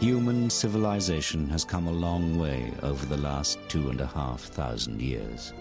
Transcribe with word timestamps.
Human 0.00 0.48
civilization 0.48 1.48
has 1.48 1.64
come 1.64 1.88
a 1.88 1.92
long 1.92 2.38
way 2.38 2.72
over 2.84 3.04
the 3.04 3.16
last 3.16 3.58
two 3.68 3.90
and 3.90 4.00
a 4.00 4.06
half 4.06 4.42
thousand 4.42 5.02
years. 5.02 5.52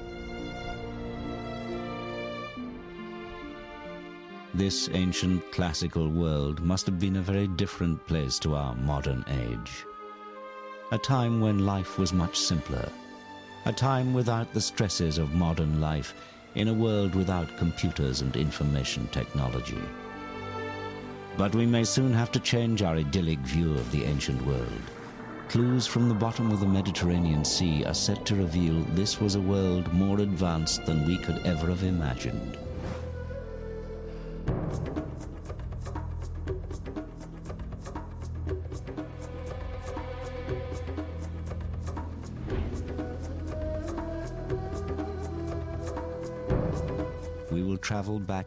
This 4.54 4.90
ancient 4.94 5.52
classical 5.52 6.08
world 6.08 6.62
must 6.62 6.86
have 6.86 7.00
been 7.00 7.16
a 7.16 7.22
very 7.22 7.48
different 7.48 8.06
place 8.06 8.38
to 8.40 8.54
our 8.54 8.76
modern 8.76 9.26
age. 9.28 9.86
A 10.92 11.00
time 11.00 11.42
when 11.42 11.66
life 11.66 11.98
was 11.98 12.14
much 12.14 12.38
simpler. 12.38 12.88
A 13.66 13.74
time 13.74 14.14
without 14.14 14.54
the 14.54 14.62
stresses 14.62 15.18
of 15.18 15.34
modern 15.34 15.82
life 15.82 16.14
in 16.54 16.68
a 16.68 16.74
world 16.74 17.16
without 17.16 17.58
computers 17.58 18.22
and 18.22 18.36
information 18.36 19.08
technology. 19.08 19.82
But 21.38 21.54
we 21.54 21.68
may 21.68 21.84
soon 21.84 22.14
have 22.14 22.32
to 22.32 22.40
change 22.40 22.82
our 22.82 22.96
idyllic 22.96 23.40
view 23.40 23.74
of 23.74 23.92
the 23.92 24.04
ancient 24.04 24.44
world. 24.46 24.82
Clues 25.50 25.86
from 25.86 26.10
the 26.10 26.16
bottom 26.16 26.52
of 26.52 26.60
the 26.60 26.68
Mediterranean 26.68 27.46
Sea 27.46 27.86
are 27.86 27.94
set 27.94 28.26
to 28.26 28.36
reveal 28.36 28.82
this 28.96 29.22
was 29.22 29.36
a 29.36 29.40
world 29.40 29.94
more 29.94 30.20
advanced 30.20 30.86
than 30.86 31.06
we 31.06 31.18
could 31.20 31.38
ever 31.46 31.68
have 31.68 31.84
imagined. 31.84 32.58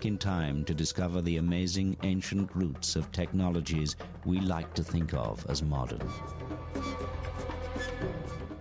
Back 0.00 0.06
in 0.06 0.16
time 0.16 0.64
to 0.64 0.72
discover 0.72 1.20
the 1.20 1.36
amazing 1.36 1.95
ancient 2.04 2.48
roots 2.54 2.96
of 2.96 3.12
technologies 3.12 3.96
we 4.24 4.40
like 4.40 4.73
to 4.73 4.82
think 4.82 5.12
of 5.12 5.45
as 5.51 5.62
modern. 5.62 6.01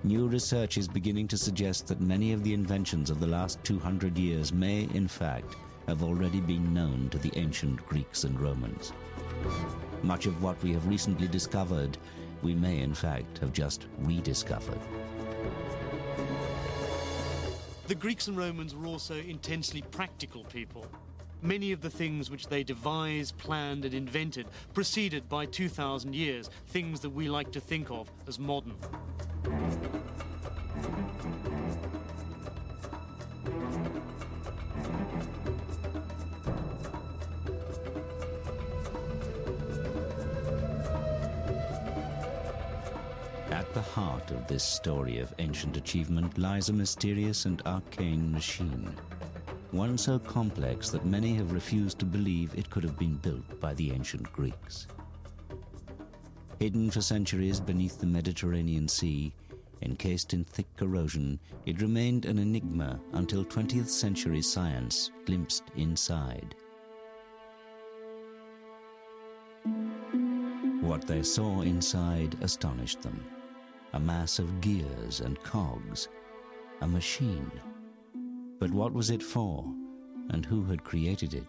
New 0.04 0.28
research 0.28 0.78
is 0.78 0.86
beginning 0.86 1.30
to 1.30 1.38
suggest 1.38 1.88
that 1.88 2.02
many 2.02 2.34
of 2.34 2.44
the 2.44 2.54
inventions 2.54 3.10
of 3.10 3.22
the 3.22 3.28
last 3.28 3.64
200 3.64 4.18
years 4.18 4.52
may, 4.52 4.90
in 4.94 5.08
fact, 5.08 5.56
have 5.88 6.04
already 6.04 6.42
been 6.42 6.74
known 6.74 7.08
to 7.10 7.18
the 7.18 7.32
ancient 7.36 7.86
Greeks 7.88 8.26
and 8.26 8.38
Romans. 8.38 8.92
Much 10.04 10.26
of 10.26 10.44
what 10.44 10.62
we 10.62 10.74
have 10.74 10.86
recently 10.90 11.30
discovered, 11.30 11.98
we 12.42 12.54
may, 12.54 12.80
in 12.80 12.94
fact, 12.94 13.38
have 13.38 13.54
just 13.54 13.86
rediscovered. 14.00 14.82
The 17.88 17.96
Greeks 17.96 18.28
and 18.28 18.36
Romans 18.36 18.76
were 18.76 18.88
also 18.88 19.16
intensely 19.16 19.82
practical 19.84 20.44
people. 20.44 20.86
Many 21.42 21.72
of 21.72 21.80
the 21.82 21.90
things 21.90 22.30
which 22.30 22.48
they 22.48 22.64
devised, 22.64 23.38
planned, 23.38 23.86
and 23.86 23.94
invented 23.94 24.46
proceeded 24.74 25.30
by 25.30 25.46
2,000 25.46 26.14
years, 26.14 26.50
things 26.68 27.00
that 27.00 27.10
we 27.12 27.30
like 27.30 27.52
to 27.54 27.62
think 27.62 27.90
of 27.90 28.12
as 28.28 28.38
modern. 28.38 28.76
At 43.50 43.74
the 43.74 43.82
heart 43.82 44.30
of 44.32 44.46
this 44.48 44.64
story 44.64 45.20
of 45.20 45.34
ancient 45.40 45.78
achievement 45.78 46.38
lies 46.38 46.68
a 46.68 46.74
mysterious 46.74 47.46
and 47.46 47.62
arcane 47.66 48.32
machine. 48.32 48.94
One 49.72 50.00
so 50.00 50.18
complex 50.18 50.90
that 50.90 51.06
many 51.06 51.36
have 51.36 51.52
refused 51.52 52.00
to 52.00 52.06
believe 52.06 52.58
it 52.58 52.72
could 52.72 52.84
have 52.84 52.98
been 52.98 53.18
built 53.18 53.60
by 53.60 53.76
the 53.76 53.92
ancient 53.92 54.32
Greeks. 54.34 54.88
Hidden 56.60 56.90
for 56.90 57.02
centuries 57.02 57.60
beneath 57.60 58.00
the 58.00 58.08
Mediterranean 58.08 58.88
Sea, 58.88 59.32
encased 59.84 60.34
in 60.34 60.44
thick 60.44 60.66
corrosion, 60.76 61.40
it 61.68 61.82
remained 61.82 62.26
an 62.26 62.40
enigma 62.40 63.00
until 63.14 63.46
20th 63.46 63.90
century 63.90 64.42
science 64.42 65.12
glimpsed 65.26 65.64
inside. 65.76 66.56
What 70.82 71.06
they 71.06 71.22
saw 71.22 71.62
inside 71.62 72.36
astonished 72.42 73.02
them 73.04 73.24
a 73.94 74.00
mass 74.00 74.40
of 74.40 74.62
gears 74.62 75.20
and 75.22 75.42
cogs, 75.44 76.10
a 76.82 76.88
machine. 76.88 77.52
But 78.60 78.72
what 78.72 78.92
was 78.94 79.10
it 79.10 79.24
for, 79.24 79.64
and 80.32 80.46
who 80.46 80.66
had 80.66 80.84
created 80.84 81.34
it? 81.34 81.48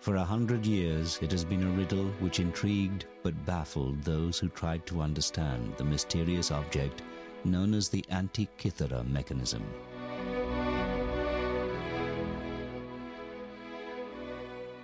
For 0.00 0.16
a 0.16 0.24
hundred 0.24 0.66
years, 0.66 1.18
it 1.22 1.32
has 1.32 1.42
been 1.42 1.62
a 1.62 1.70
riddle 1.70 2.04
which 2.20 2.40
intrigued 2.40 3.06
but 3.22 3.46
baffled 3.46 4.02
those 4.02 4.38
who 4.38 4.50
tried 4.50 4.84
to 4.88 5.00
understand 5.00 5.74
the 5.78 5.84
mysterious 5.84 6.50
object 6.50 7.00
known 7.44 7.72
as 7.72 7.88
the 7.88 8.04
Antikythera 8.10 9.08
mechanism. 9.08 9.62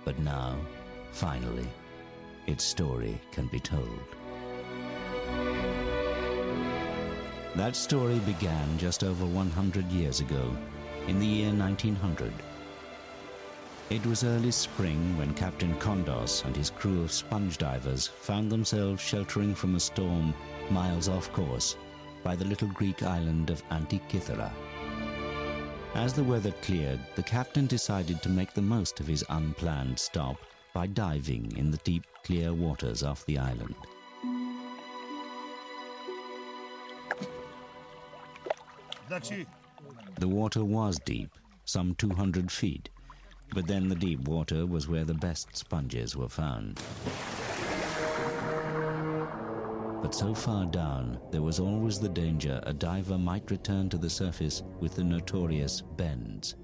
But 0.03 0.17
now, 0.17 0.57
finally, 1.11 1.69
its 2.47 2.63
story 2.63 3.21
can 3.31 3.45
be 3.45 3.59
told. 3.59 3.99
That 7.55 7.75
story 7.75 8.19
began 8.19 8.77
just 8.77 9.03
over 9.03 9.25
100 9.25 9.91
years 9.91 10.21
ago, 10.21 10.55
in 11.07 11.19
the 11.19 11.25
year 11.25 11.51
1900. 11.51 12.31
It 13.89 14.05
was 14.05 14.23
early 14.23 14.51
spring 14.51 15.17
when 15.17 15.33
Captain 15.33 15.75
Kondos 15.75 16.45
and 16.45 16.55
his 16.55 16.69
crew 16.69 17.01
of 17.01 17.11
sponge 17.11 17.57
divers 17.57 18.07
found 18.07 18.49
themselves 18.49 19.01
sheltering 19.01 19.53
from 19.53 19.75
a 19.75 19.81
storm 19.81 20.33
miles 20.69 21.09
off 21.09 21.29
course 21.33 21.75
by 22.23 22.37
the 22.37 22.45
little 22.45 22.69
Greek 22.69 23.03
island 23.03 23.49
of 23.49 23.67
Antikythera. 23.67 24.49
As 25.93 26.13
the 26.13 26.23
weather 26.23 26.53
cleared, 26.61 27.01
the 27.15 27.23
captain 27.23 27.67
decided 27.67 28.21
to 28.21 28.29
make 28.29 28.53
the 28.53 28.61
most 28.61 29.01
of 29.01 29.07
his 29.07 29.25
unplanned 29.27 29.99
stop 29.99 30.37
by 30.73 30.87
diving 30.87 31.51
in 31.57 31.69
the 31.69 31.79
deep, 31.79 32.05
clear 32.23 32.53
waters 32.53 33.03
off 33.03 33.25
the 33.25 33.37
island. 33.37 33.75
The 40.19 40.27
water 40.27 40.63
was 40.63 40.97
deep, 40.99 41.31
some 41.65 41.95
200 41.95 42.49
feet, 42.49 42.89
but 43.53 43.67
then 43.67 43.89
the 43.89 43.95
deep 43.95 44.21
water 44.21 44.65
was 44.65 44.87
where 44.87 45.03
the 45.03 45.13
best 45.13 45.57
sponges 45.57 46.15
were 46.15 46.29
found. 46.29 46.79
But 50.01 50.15
so 50.15 50.33
far 50.33 50.65
down, 50.65 51.19
there 51.29 51.41
was 51.41 51.59
always 51.59 51.99
the 51.99 52.07
danger 52.07 52.61
a 52.63 52.71
diver 52.71 53.17
might 53.17 53.51
return 53.51 53.89
to 53.89 53.97
the 53.97 54.09
surface 54.09 54.63
with 54.79 54.95
the 54.95 55.03
notorious 55.03 55.81
bends. 55.81 56.55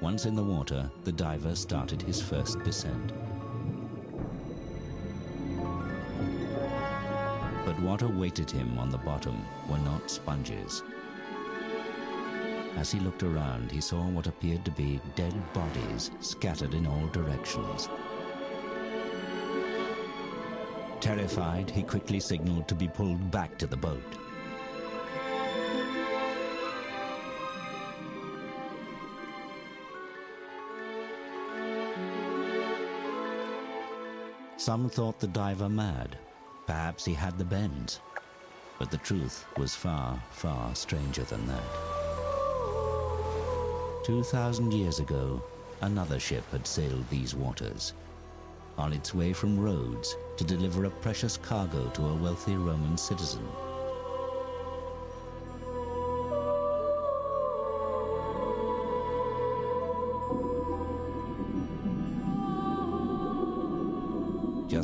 Once 0.00 0.26
in 0.26 0.36
the 0.36 0.44
water, 0.44 0.88
the 1.02 1.12
diver 1.12 1.56
started 1.56 2.00
his 2.00 2.22
first 2.22 2.62
descent. 2.62 3.12
But 7.76 7.84
what 7.84 8.02
awaited 8.02 8.50
him 8.50 8.78
on 8.78 8.88
the 8.88 8.96
bottom 8.96 9.44
were 9.68 9.78
not 9.78 10.10
sponges. 10.10 10.82
As 12.76 12.90
he 12.90 12.98
looked 13.00 13.22
around, 13.22 13.70
he 13.70 13.82
saw 13.82 14.02
what 14.08 14.26
appeared 14.26 14.64
to 14.64 14.70
be 14.70 14.98
dead 15.14 15.34
bodies 15.52 16.10
scattered 16.20 16.72
in 16.72 16.86
all 16.86 17.06
directions. 17.08 17.90
Terrified, 21.00 21.68
he 21.68 21.82
quickly 21.82 22.18
signaled 22.18 22.66
to 22.68 22.74
be 22.74 22.88
pulled 22.88 23.30
back 23.30 23.58
to 23.58 23.66
the 23.66 23.76
boat. 23.76 24.02
Some 34.56 34.88
thought 34.88 35.20
the 35.20 35.28
diver 35.28 35.68
mad. 35.68 36.16
Perhaps 36.66 37.04
he 37.04 37.14
had 37.14 37.38
the 37.38 37.44
bends. 37.44 38.00
But 38.78 38.90
the 38.90 38.98
truth 38.98 39.46
was 39.56 39.74
far, 39.74 40.20
far 40.30 40.74
stranger 40.74 41.22
than 41.22 41.46
that. 41.46 41.62
Two 44.04 44.22
thousand 44.22 44.72
years 44.72 44.98
ago, 44.98 45.42
another 45.80 46.18
ship 46.18 46.44
had 46.50 46.66
sailed 46.66 47.08
these 47.08 47.34
waters, 47.34 47.94
on 48.76 48.92
its 48.92 49.14
way 49.14 49.32
from 49.32 49.58
Rhodes 49.58 50.16
to 50.36 50.44
deliver 50.44 50.84
a 50.84 50.90
precious 50.90 51.36
cargo 51.36 51.88
to 51.90 52.06
a 52.06 52.14
wealthy 52.14 52.56
Roman 52.56 52.96
citizen. 52.96 53.46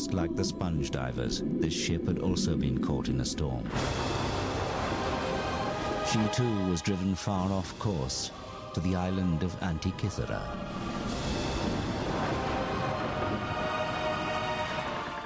Just 0.03 0.15
like 0.15 0.35
the 0.35 0.43
sponge 0.43 0.91
divers, 0.91 1.45
this 1.45 1.73
ship 1.73 2.09
had 2.09 2.19
also 2.19 2.57
been 2.57 2.85
caught 2.85 3.09
in 3.09 3.21
a 3.21 3.25
storm. 3.25 3.63
She 6.11 6.19
too 6.37 6.69
was 6.69 6.83
driven 6.83 7.15
far 7.15 7.53
off 7.53 7.79
course 7.79 8.33
to 8.75 8.81
the 8.81 8.97
island 8.97 9.45
of 9.45 9.55
Antikythera. 9.61 10.43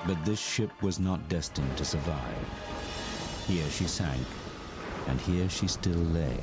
But 0.06 0.22
this 0.26 0.38
ship 0.38 0.70
was 0.82 1.00
not 1.00 1.26
destined 1.30 1.74
to 1.78 1.84
survive. 1.86 2.46
Here 3.48 3.70
she 3.70 3.86
sank, 3.86 4.26
and 5.06 5.18
here 5.22 5.48
she 5.48 5.68
still 5.68 6.04
lay. 6.12 6.38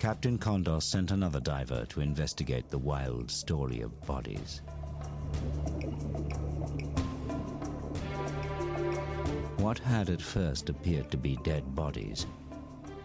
Captain 0.00 0.38
Kondos 0.38 0.84
sent 0.84 1.10
another 1.10 1.40
diver 1.40 1.84
to 1.90 2.00
investigate 2.00 2.70
the 2.70 2.78
wild 2.78 3.30
story 3.30 3.82
of 3.82 4.00
bodies. 4.06 4.62
What 9.58 9.78
had 9.78 10.08
at 10.08 10.22
first 10.22 10.70
appeared 10.70 11.10
to 11.10 11.18
be 11.18 11.36
dead 11.44 11.74
bodies 11.74 12.24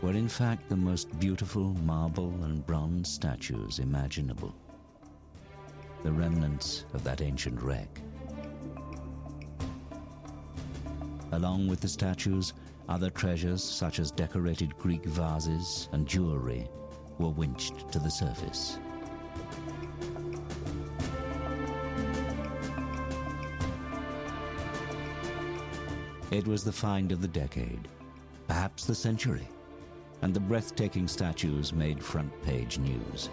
were 0.02 0.14
in 0.14 0.30
fact 0.30 0.70
the 0.70 0.78
most 0.78 1.20
beautiful 1.20 1.74
marble 1.84 2.34
and 2.46 2.66
bronze 2.66 3.10
statues 3.10 3.80
imaginable. 3.80 4.56
The 6.04 6.14
remnants 6.14 6.86
of 6.94 7.04
that 7.04 7.22
ancient 7.22 7.62
wreck. 7.62 7.90
Along 11.34 11.68
with 11.68 11.82
the 11.82 11.90
statues, 11.90 12.54
other 12.88 13.10
treasures 13.10 13.62
such 13.62 14.00
as 14.00 14.12
decorated 14.12 14.78
Greek 14.78 15.04
vases 15.04 15.90
and 15.92 16.08
jewelry 16.08 16.70
were 17.20 17.30
winched 17.30 17.92
to 17.92 18.00
the 18.00 18.10
surface. 18.10 18.78
It 26.32 26.48
was 26.48 26.64
the 26.64 26.72
find 26.72 27.12
of 27.12 27.22
the 27.22 27.28
decade, 27.28 27.88
perhaps 28.48 28.86
the 28.86 28.96
century, 28.96 29.48
and 30.22 30.34
the 30.34 30.40
breathtaking 30.40 31.08
statues 31.08 31.72
made 31.72 32.04
front 32.04 32.32
page 32.44 32.78
news. 32.78 33.30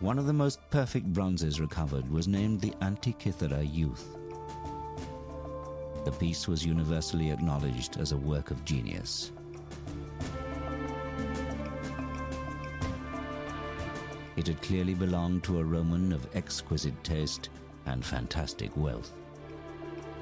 One 0.00 0.18
of 0.18 0.26
the 0.26 0.32
most 0.32 0.60
perfect 0.70 1.12
bronzes 1.12 1.60
recovered 1.60 2.10
was 2.10 2.28
named 2.28 2.60
the 2.60 2.74
Antikythera 2.82 3.62
Youth. 3.70 4.16
The 6.04 6.12
piece 6.12 6.46
was 6.46 6.64
universally 6.64 7.30
acknowledged 7.30 7.96
as 7.98 8.12
a 8.12 8.16
work 8.16 8.50
of 8.50 8.64
genius. 8.64 9.32
It 14.44 14.48
had 14.48 14.60
clearly 14.60 14.92
belonged 14.92 15.42
to 15.44 15.58
a 15.58 15.64
Roman 15.64 16.12
of 16.12 16.28
exquisite 16.36 17.02
taste 17.02 17.48
and 17.86 18.04
fantastic 18.04 18.76
wealth. 18.76 19.10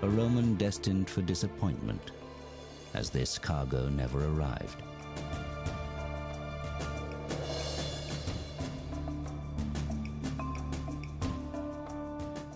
A 0.02 0.08
Roman 0.08 0.54
destined 0.54 1.10
for 1.10 1.22
disappointment, 1.22 2.12
as 2.94 3.10
this 3.10 3.36
cargo 3.36 3.88
never 3.88 4.24
arrived. 4.28 4.80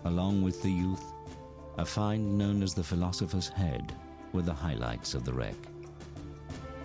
Along 0.04 0.42
with 0.42 0.62
the 0.62 0.70
youth, 0.70 1.12
a 1.78 1.84
find 1.84 2.38
known 2.38 2.62
as 2.62 2.74
the 2.74 2.84
Philosopher's 2.84 3.48
Head 3.48 3.92
were 4.32 4.42
the 4.42 4.54
highlights 4.54 5.14
of 5.14 5.24
the 5.24 5.32
wreck. 5.32 5.56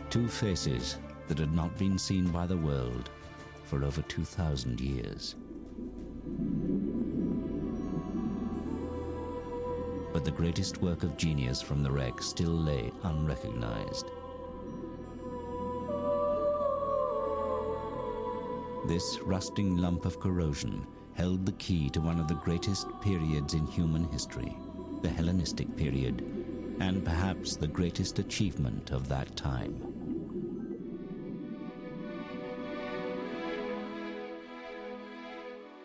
Two 0.09 0.27
faces 0.27 0.97
that 1.27 1.37
had 1.37 1.53
not 1.53 1.77
been 1.77 1.99
seen 1.99 2.29
by 2.29 2.47
the 2.47 2.57
world 2.57 3.11
for 3.71 3.85
over 3.85 4.01
2,000 4.01 4.81
years. 4.81 5.35
But 10.11 10.25
the 10.25 10.31
greatest 10.31 10.81
work 10.81 11.03
of 11.03 11.15
genius 11.15 11.61
from 11.61 11.81
the 11.81 11.89
wreck 11.89 12.21
still 12.21 12.51
lay 12.51 12.91
unrecognized. 13.03 14.07
This 18.89 19.19
rusting 19.23 19.77
lump 19.77 20.03
of 20.03 20.19
corrosion 20.19 20.85
held 21.13 21.45
the 21.45 21.53
key 21.53 21.89
to 21.91 22.01
one 22.01 22.19
of 22.19 22.27
the 22.27 22.41
greatest 22.43 22.87
periods 22.99 23.53
in 23.53 23.65
human 23.65 24.03
history, 24.11 24.53
the 25.01 25.07
Hellenistic 25.07 25.77
period, 25.77 26.19
and 26.81 27.05
perhaps 27.05 27.55
the 27.55 27.69
greatest 27.69 28.19
achievement 28.19 28.91
of 28.91 29.07
that 29.07 29.33
time. 29.37 29.90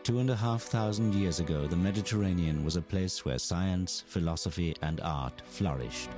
Two 0.07 0.21
and 0.21 0.31
a 0.31 0.37
half 0.37 0.63
thousand 0.63 1.17
years 1.17 1.41
ago, 1.41 1.67
the 1.67 1.75
Mediterranean 1.75 2.65
was 2.65 2.77
a 2.77 2.81
place 2.81 3.25
where 3.25 3.41
science, 3.41 4.05
philosophy, 4.07 4.77
and 4.81 5.01
art 5.01 5.43
flourished. 5.47 6.11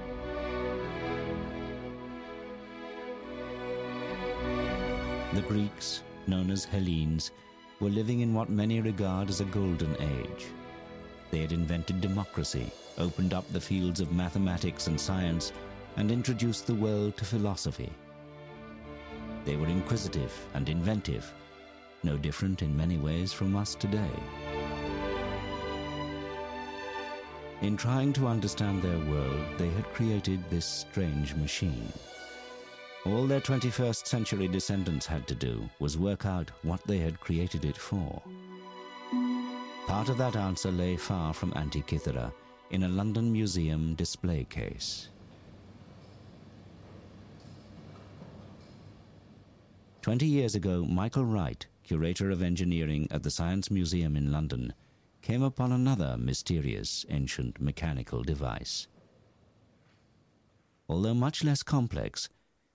The 5.32 5.40
Greeks, 5.48 6.02
known 6.26 6.50
as 6.50 6.66
Hellenes, 6.66 7.30
were 7.80 7.88
living 7.88 8.20
in 8.20 8.34
what 8.34 8.50
many 8.50 8.82
regard 8.82 9.30
as 9.30 9.40
a 9.40 9.46
golden 9.46 9.96
age. 10.02 10.48
They 11.30 11.38
had 11.38 11.52
invented 11.52 12.02
democracy, 12.02 12.70
opened 12.98 13.32
up 13.32 13.50
the 13.50 13.58
fields 13.68 14.00
of 14.00 14.12
mathematics 14.12 14.88
and 14.88 15.00
science, 15.00 15.50
and 15.96 16.10
introduced 16.10 16.66
the 16.66 16.74
world 16.74 17.16
to 17.16 17.24
philosophy. 17.24 17.90
They 19.46 19.56
were 19.56 19.68
inquisitive 19.68 20.34
and 20.52 20.68
inventive, 20.68 21.32
no 22.02 22.16
different 22.16 22.62
in 22.62 22.76
many 22.76 22.96
ways 22.96 23.32
from 23.32 23.56
us 23.56 23.74
today. 23.74 24.10
In 27.60 27.76
trying 27.76 28.12
to 28.12 28.28
understand 28.28 28.82
their 28.82 28.98
world, 29.10 29.44
they 29.56 29.68
had 29.70 29.92
created 29.92 30.42
this 30.48 30.64
strange 30.64 31.34
machine. 31.34 31.92
All 33.04 33.26
their 33.26 33.40
21st 33.40 34.06
century 34.06 34.48
descendants 34.48 35.06
had 35.06 35.26
to 35.28 35.34
do 35.34 35.68
was 35.80 35.98
work 35.98 36.24
out 36.24 36.50
what 36.62 36.84
they 36.86 36.98
had 36.98 37.18
created 37.18 37.64
it 37.64 37.76
for. 37.76 38.22
Part 39.86 40.08
of 40.08 40.18
that 40.18 40.36
answer 40.36 40.70
lay 40.70 40.96
far 40.96 41.32
from 41.32 41.52
Antikythera 41.52 42.32
in 42.70 42.82
a 42.82 42.88
London 42.88 43.32
museum 43.32 43.94
display 43.94 44.44
case. 44.44 45.08
Twenty 50.02 50.26
years 50.26 50.54
ago, 50.54 50.84
Michael 50.84 51.24
Wright 51.24 51.66
curator 51.88 52.30
of 52.30 52.42
engineering 52.42 53.08
at 53.10 53.22
the 53.22 53.30
Science 53.30 53.70
Museum 53.70 54.14
in 54.14 54.30
London, 54.30 54.74
came 55.22 55.42
upon 55.42 55.72
another 55.72 56.18
mysterious 56.18 57.06
ancient 57.08 57.58
mechanical 57.58 58.22
device. 58.22 58.86
Although 60.86 61.14
much 61.14 61.42
less 61.42 61.62
complex, 61.62 62.28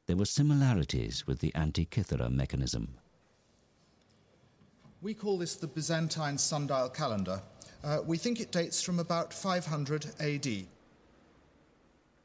there 0.07 0.17
were 0.17 0.25
similarities 0.25 1.27
with 1.27 1.39
the 1.39 1.51
Antikythera 1.51 2.31
mechanism. 2.31 2.95
We 5.03 5.13
call 5.13 5.37
this 5.37 5.55
the 5.57 5.67
Byzantine 5.67 6.39
sundial 6.39 6.89
calendar. 6.89 7.43
Uh, 7.83 7.99
we 8.03 8.17
think 8.17 8.39
it 8.39 8.51
dates 8.51 8.81
from 8.81 8.97
about 8.97 9.31
500 9.31 10.07
AD. 10.19 10.47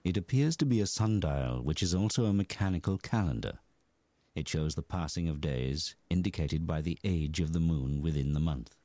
It 0.04 0.16
appears 0.16 0.56
to 0.56 0.64
be 0.64 0.80
a 0.80 0.86
sundial, 0.86 1.60
which 1.62 1.82
is 1.82 1.94
also 1.94 2.24
a 2.24 2.32
mechanical 2.32 2.96
calendar. 2.96 3.58
It 4.38 4.46
shows 4.46 4.76
the 4.76 4.82
passing 4.82 5.26
of 5.28 5.40
days, 5.40 5.96
indicated 6.10 6.64
by 6.64 6.80
the 6.80 6.96
age 7.02 7.40
of 7.40 7.52
the 7.52 7.58
moon 7.58 8.00
within 8.00 8.34
the 8.34 8.40
month. 8.40 8.76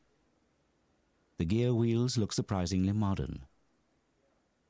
The 1.37 1.45
gear 1.45 1.75
wheels 1.75 2.17
look 2.17 2.33
surprisingly 2.33 2.91
modern. 2.91 3.45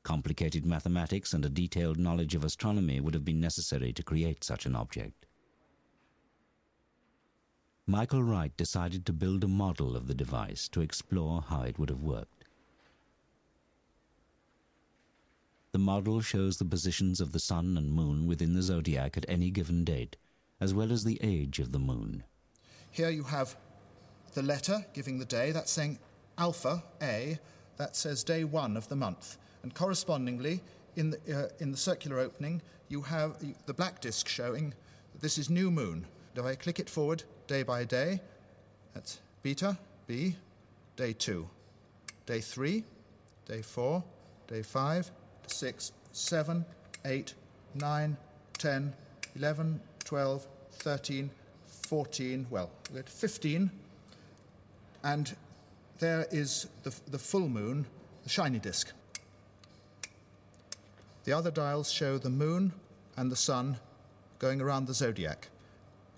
Complicated 0.02 0.66
mathematics 0.66 1.32
and 1.32 1.42
a 1.42 1.48
detailed 1.48 1.96
knowledge 1.98 2.34
of 2.34 2.44
astronomy 2.44 3.00
would 3.00 3.14
have 3.14 3.24
been 3.24 3.40
necessary 3.40 3.94
to 3.94 4.02
create 4.02 4.44
such 4.44 4.66
an 4.66 4.76
object. 4.76 5.24
Michael 7.86 8.22
Wright 8.22 8.54
decided 8.54 9.06
to 9.06 9.14
build 9.14 9.42
a 9.42 9.48
model 9.48 9.96
of 9.96 10.06
the 10.06 10.14
device 10.14 10.68
to 10.68 10.82
explore 10.82 11.46
how 11.48 11.62
it 11.62 11.78
would 11.78 11.88
have 11.88 12.02
worked. 12.02 12.44
The 15.72 15.78
model 15.78 16.20
shows 16.20 16.58
the 16.58 16.66
positions 16.66 17.22
of 17.22 17.32
the 17.32 17.40
sun 17.40 17.78
and 17.78 17.90
moon 17.90 18.26
within 18.26 18.52
the 18.52 18.60
zodiac 18.60 19.16
at 19.16 19.24
any 19.30 19.50
given 19.50 19.82
date 19.82 20.18
as 20.60 20.74
well 20.74 20.92
as 20.92 21.04
the 21.04 21.18
age 21.22 21.58
of 21.58 21.72
the 21.72 21.78
moon. 21.78 22.24
Here 22.90 23.10
you 23.10 23.24
have 23.24 23.56
the 24.34 24.42
letter 24.42 24.84
giving 24.92 25.18
the 25.18 25.24
day, 25.24 25.52
that's 25.52 25.70
saying 25.70 25.98
alpha, 26.38 26.82
A, 27.02 27.38
that 27.76 27.96
says 27.96 28.24
day 28.24 28.44
one 28.44 28.76
of 28.76 28.88
the 28.88 28.96
month. 28.96 29.38
And 29.62 29.74
correspondingly, 29.74 30.62
in 30.96 31.10
the, 31.10 31.18
uh, 31.44 31.48
in 31.58 31.70
the 31.70 31.76
circular 31.76 32.18
opening, 32.18 32.62
you 32.88 33.02
have 33.02 33.36
the 33.66 33.74
black 33.74 34.00
disk 34.00 34.28
showing 34.28 34.74
this 35.20 35.38
is 35.38 35.50
new 35.50 35.70
moon. 35.70 36.06
If 36.36 36.44
I 36.44 36.54
click 36.54 36.78
it 36.78 36.90
forward 36.90 37.24
day 37.46 37.62
by 37.62 37.84
day, 37.84 38.20
that's 38.92 39.20
beta, 39.42 39.78
B, 40.06 40.36
day 40.96 41.12
two, 41.12 41.48
day 42.26 42.40
three, 42.40 42.84
day 43.46 43.62
four, 43.62 44.04
day 44.46 44.62
five, 44.62 45.10
six, 45.46 45.92
seven, 46.12 46.64
eight, 47.04 47.34
nine, 47.74 48.16
ten, 48.58 48.92
eleven, 49.36 49.80
12, 50.14 50.46
13, 50.74 51.28
14, 51.88 52.46
well, 52.48 52.70
15. 53.04 53.68
And 55.02 55.36
there 55.98 56.28
is 56.30 56.68
the, 56.84 56.94
the 57.10 57.18
full 57.18 57.48
moon, 57.48 57.84
the 58.22 58.28
shiny 58.28 58.60
disk. 58.60 58.92
The 61.24 61.32
other 61.32 61.50
dials 61.50 61.90
show 61.90 62.16
the 62.16 62.30
moon 62.30 62.72
and 63.16 63.28
the 63.28 63.34
sun 63.34 63.76
going 64.38 64.60
around 64.60 64.86
the 64.86 64.94
zodiac. 64.94 65.48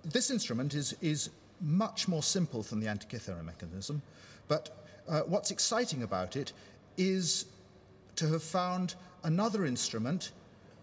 This 0.04 0.30
instrument 0.30 0.74
is, 0.74 0.94
is 1.00 1.30
much 1.62 2.06
more 2.06 2.22
simple 2.22 2.60
than 2.64 2.80
the 2.80 2.88
Antikythera 2.88 3.42
mechanism, 3.42 4.02
but 4.46 4.76
uh, 5.08 5.20
what's 5.20 5.50
exciting 5.50 6.02
about 6.02 6.36
it 6.36 6.52
is 6.98 7.46
to 8.16 8.28
have 8.28 8.42
found 8.42 8.94
another 9.22 9.64
instrument, 9.64 10.32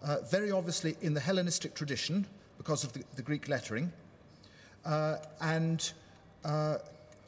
uh, 0.02 0.16
very 0.28 0.50
obviously 0.50 0.96
in 1.00 1.14
the 1.14 1.20
Hellenistic 1.20 1.76
tradition 1.76 2.26
because 2.64 2.82
of 2.82 2.92
the, 2.94 3.04
the 3.16 3.22
Greek 3.22 3.48
lettering, 3.48 3.92
uh, 4.86 5.16
and 5.42 5.92
uh, 6.44 6.78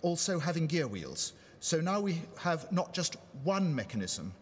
also 0.00 0.38
having 0.38 0.66
gear 0.66 0.88
wheels. 0.88 1.34
So 1.60 1.78
now 1.80 2.00
we 2.00 2.22
have 2.38 2.70
not 2.72 2.94
just 2.94 3.16
one 3.44 3.74
mechanism 3.74 4.32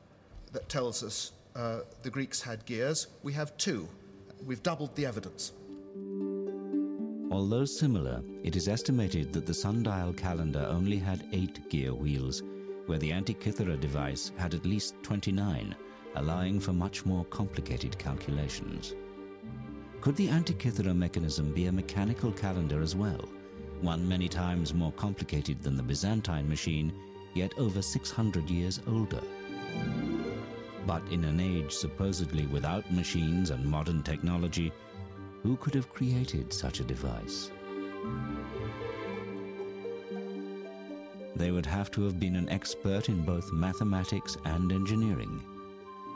that 0.53 0.69
tells 0.69 1.03
us 1.03 1.33
uh, 1.57 1.81
the 2.05 2.11
Greeks 2.11 2.41
had 2.41 2.65
gears, 2.65 3.09
we 3.25 3.33
have 3.33 3.57
two. 3.57 3.89
We've 4.47 4.63
doubled 4.63 4.95
the 4.95 5.07
evidence. 5.07 5.53
Although 7.31 7.65
similar, 7.65 8.23
it 8.45 8.55
is 8.55 8.69
estimated 8.69 9.33
that 9.33 9.47
the 9.47 9.55
sundial 9.55 10.13
calendar 10.13 10.65
only 10.69 10.99
had 10.99 11.27
eight 11.33 11.69
gear 11.71 11.93
wheels, 11.93 12.43
where 12.87 12.99
the 12.99 13.11
Antikythera 13.11 13.81
device 13.81 14.31
had 14.37 14.55
at 14.55 14.65
least 14.65 14.95
29, 15.03 15.75
allowing 16.17 16.61
for 16.61 16.73
much 16.73 17.05
more 17.05 17.25
complicated 17.27 17.99
calculations. 17.99 18.95
Could 20.05 20.17
the 20.17 20.29
Antikythera 20.29 20.95
mechanism 20.95 21.51
be 21.55 21.65
a 21.65 21.73
mechanical 21.73 22.31
calendar 22.31 22.83
as 22.83 22.95
well, 22.95 23.27
one 23.81 24.07
many 24.07 24.29
times 24.29 24.75
more 24.75 24.93
complicated 24.93 25.63
than 25.63 25.79
the 25.79 25.83
Byzantine 25.83 26.47
machine, 26.47 26.93
yet 27.33 27.55
over 27.57 27.81
600 27.81 28.51
years 28.51 28.83
older? 28.87 29.23
But 30.87 31.11
in 31.11 31.25
an 31.25 31.41
age 31.41 31.73
supposedly 31.73 32.45
without 32.49 32.93
machines 32.93 33.49
and 33.49 33.65
modern 33.65 34.03
technology, 34.03 34.75
who 35.43 35.57
could 35.57 35.73
have 35.73 35.89
created 35.89 36.53
such 36.53 36.81
a 36.81 36.85
device? 36.85 37.51
They 41.35 41.51
would 41.51 41.65
have 41.65 41.91
to 41.93 42.03
have 42.03 42.21
been 42.21 42.37
an 42.37 42.51
expert 42.51 43.09
in 43.09 43.25
both 43.25 43.55
mathematics 43.55 44.37
and 44.45 44.71
engineering, 44.71 45.43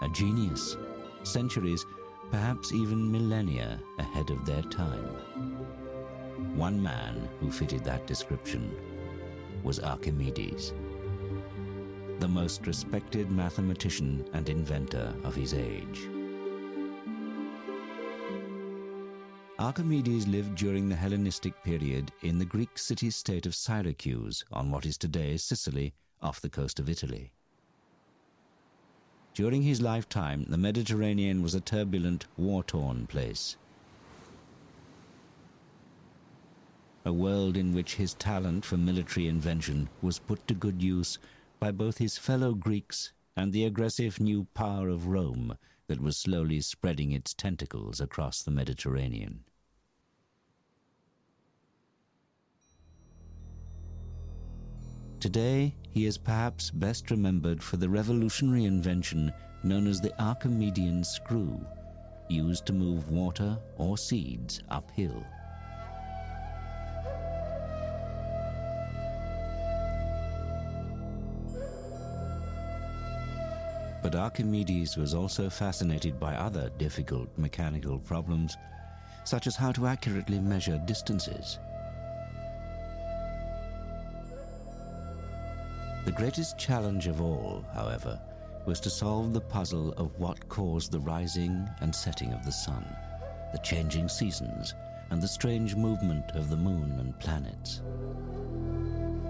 a 0.02 0.10
genius, 0.10 0.76
centuries, 1.22 1.86
perhaps 2.30 2.72
even 2.72 3.10
millennia 3.10 3.80
ahead 3.98 4.30
of 4.30 4.44
their 4.44 4.62
time. 4.62 5.04
One 6.56 6.82
man 6.82 7.28
who 7.40 7.50
fitted 7.50 7.84
that 7.84 8.06
description 8.06 8.74
was 9.62 9.80
Archimedes 9.80 10.72
the 12.18 12.28
most 12.28 12.66
respected 12.66 13.30
mathematician 13.30 14.28
and 14.32 14.48
inventor 14.48 15.14
of 15.22 15.34
his 15.34 15.54
age. 15.54 16.08
Archimedes 19.58 20.26
lived 20.26 20.56
during 20.56 20.88
the 20.88 20.96
Hellenistic 20.96 21.62
period 21.62 22.12
in 22.22 22.38
the 22.38 22.44
Greek 22.44 22.76
city 22.78 23.10
state 23.10 23.46
of 23.46 23.54
Syracuse 23.54 24.44
on 24.52 24.70
what 24.70 24.86
is 24.86 24.96
today 24.96 25.36
Sicily 25.36 25.94
off 26.20 26.40
the 26.40 26.48
coast 26.48 26.78
of 26.78 26.88
Italy. 26.88 27.32
During 29.38 29.62
his 29.62 29.80
lifetime, 29.80 30.46
the 30.48 30.58
Mediterranean 30.58 31.44
was 31.44 31.54
a 31.54 31.60
turbulent, 31.60 32.26
war 32.36 32.64
torn 32.64 33.06
place. 33.06 33.56
A 37.04 37.12
world 37.12 37.56
in 37.56 37.72
which 37.72 37.94
his 37.94 38.14
talent 38.14 38.64
for 38.64 38.76
military 38.76 39.28
invention 39.28 39.90
was 40.02 40.18
put 40.18 40.44
to 40.48 40.54
good 40.54 40.82
use 40.82 41.18
by 41.60 41.70
both 41.70 41.98
his 41.98 42.18
fellow 42.18 42.52
Greeks 42.52 43.12
and 43.36 43.52
the 43.52 43.64
aggressive 43.64 44.18
new 44.18 44.48
power 44.54 44.88
of 44.88 45.06
Rome 45.06 45.56
that 45.86 46.00
was 46.00 46.16
slowly 46.16 46.60
spreading 46.60 47.12
its 47.12 47.32
tentacles 47.32 48.00
across 48.00 48.42
the 48.42 48.50
Mediterranean. 48.50 49.44
Today, 55.20 55.74
he 55.98 56.06
is 56.06 56.16
perhaps 56.16 56.70
best 56.70 57.10
remembered 57.10 57.60
for 57.60 57.76
the 57.76 57.88
revolutionary 57.88 58.66
invention 58.66 59.32
known 59.64 59.88
as 59.88 60.00
the 60.00 60.22
Archimedean 60.22 61.02
screw, 61.02 61.60
used 62.28 62.64
to 62.64 62.72
move 62.72 63.10
water 63.10 63.58
or 63.78 63.98
seeds 63.98 64.62
uphill. 64.68 65.26
But 74.00 74.14
Archimedes 74.14 74.96
was 74.96 75.14
also 75.14 75.50
fascinated 75.50 76.20
by 76.20 76.36
other 76.36 76.70
difficult 76.78 77.36
mechanical 77.36 77.98
problems, 77.98 78.56
such 79.24 79.48
as 79.48 79.56
how 79.56 79.72
to 79.72 79.88
accurately 79.88 80.38
measure 80.38 80.80
distances. 80.86 81.58
The 86.08 86.14
greatest 86.14 86.56
challenge 86.56 87.06
of 87.06 87.20
all, 87.20 87.66
however, 87.74 88.18
was 88.64 88.80
to 88.80 88.88
solve 88.88 89.34
the 89.34 89.42
puzzle 89.42 89.92
of 89.98 90.18
what 90.18 90.48
caused 90.48 90.90
the 90.90 91.00
rising 91.00 91.68
and 91.80 91.94
setting 91.94 92.32
of 92.32 92.46
the 92.46 92.50
sun, 92.50 92.82
the 93.52 93.58
changing 93.58 94.08
seasons, 94.08 94.72
and 95.10 95.20
the 95.20 95.28
strange 95.28 95.76
movement 95.76 96.24
of 96.30 96.48
the 96.48 96.56
moon 96.56 96.96
and 96.98 97.20
planets. 97.20 97.82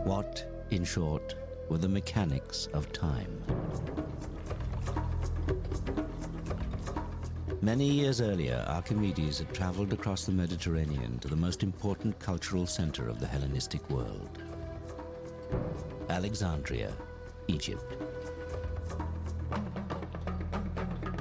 What, 0.04 0.47
in 0.70 0.85
short, 0.85 1.35
were 1.68 1.78
the 1.78 1.88
mechanics 1.88 2.68
of 2.73 2.92
time? 2.92 3.42
Many 7.61 7.90
years 7.90 8.20
earlier, 8.20 8.64
Archimedes 8.68 9.40
had 9.40 9.52
traveled 9.52 9.92
across 9.92 10.26
the 10.26 10.32
Mediterranean 10.32 11.18
to 11.18 11.26
the 11.26 11.35
most 11.35 11.64
important 11.64 12.20
cultural 12.20 12.66
center 12.66 13.08
of 13.08 13.18
the 13.18 13.26
Hellenistic 13.26 13.90
world 13.90 14.38
Alexandria, 16.10 16.90
Egypt. 17.48 17.96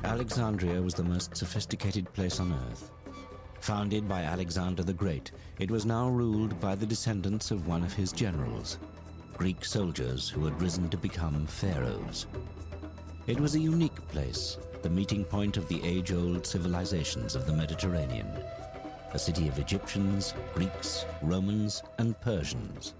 Alexandria 0.05 0.81
was 0.81 0.93
the 0.93 1.03
most 1.03 1.35
sophisticated 1.35 2.11
place 2.13 2.39
on 2.39 2.53
earth. 2.53 2.91
Founded 3.59 4.07
by 4.07 4.21
Alexander 4.21 4.83
the 4.83 4.93
Great, 4.93 5.31
it 5.59 5.69
was 5.69 5.85
now 5.85 6.07
ruled 6.07 6.57
by 6.61 6.73
the 6.73 6.85
descendants 6.85 7.51
of 7.51 7.67
one 7.67 7.83
of 7.83 7.91
his 7.91 8.13
generals, 8.13 8.79
Greek 9.35 9.65
soldiers 9.65 10.29
who 10.29 10.45
had 10.45 10.61
risen 10.61 10.87
to 10.87 10.97
become 10.97 11.45
pharaohs. 11.47 12.25
It 13.27 13.39
was 13.39 13.55
a 13.55 13.59
unique 13.59 14.07
place, 14.07 14.57
the 14.83 14.89
meeting 14.89 15.25
point 15.25 15.57
of 15.57 15.67
the 15.67 15.83
age 15.83 16.13
old 16.13 16.45
civilizations 16.45 17.35
of 17.35 17.45
the 17.45 17.53
Mediterranean, 17.53 18.31
a 19.11 19.19
city 19.19 19.49
of 19.49 19.59
Egyptians, 19.59 20.33
Greeks, 20.53 21.05
Romans, 21.21 21.83
and 21.97 22.19
Persians. 22.21 22.93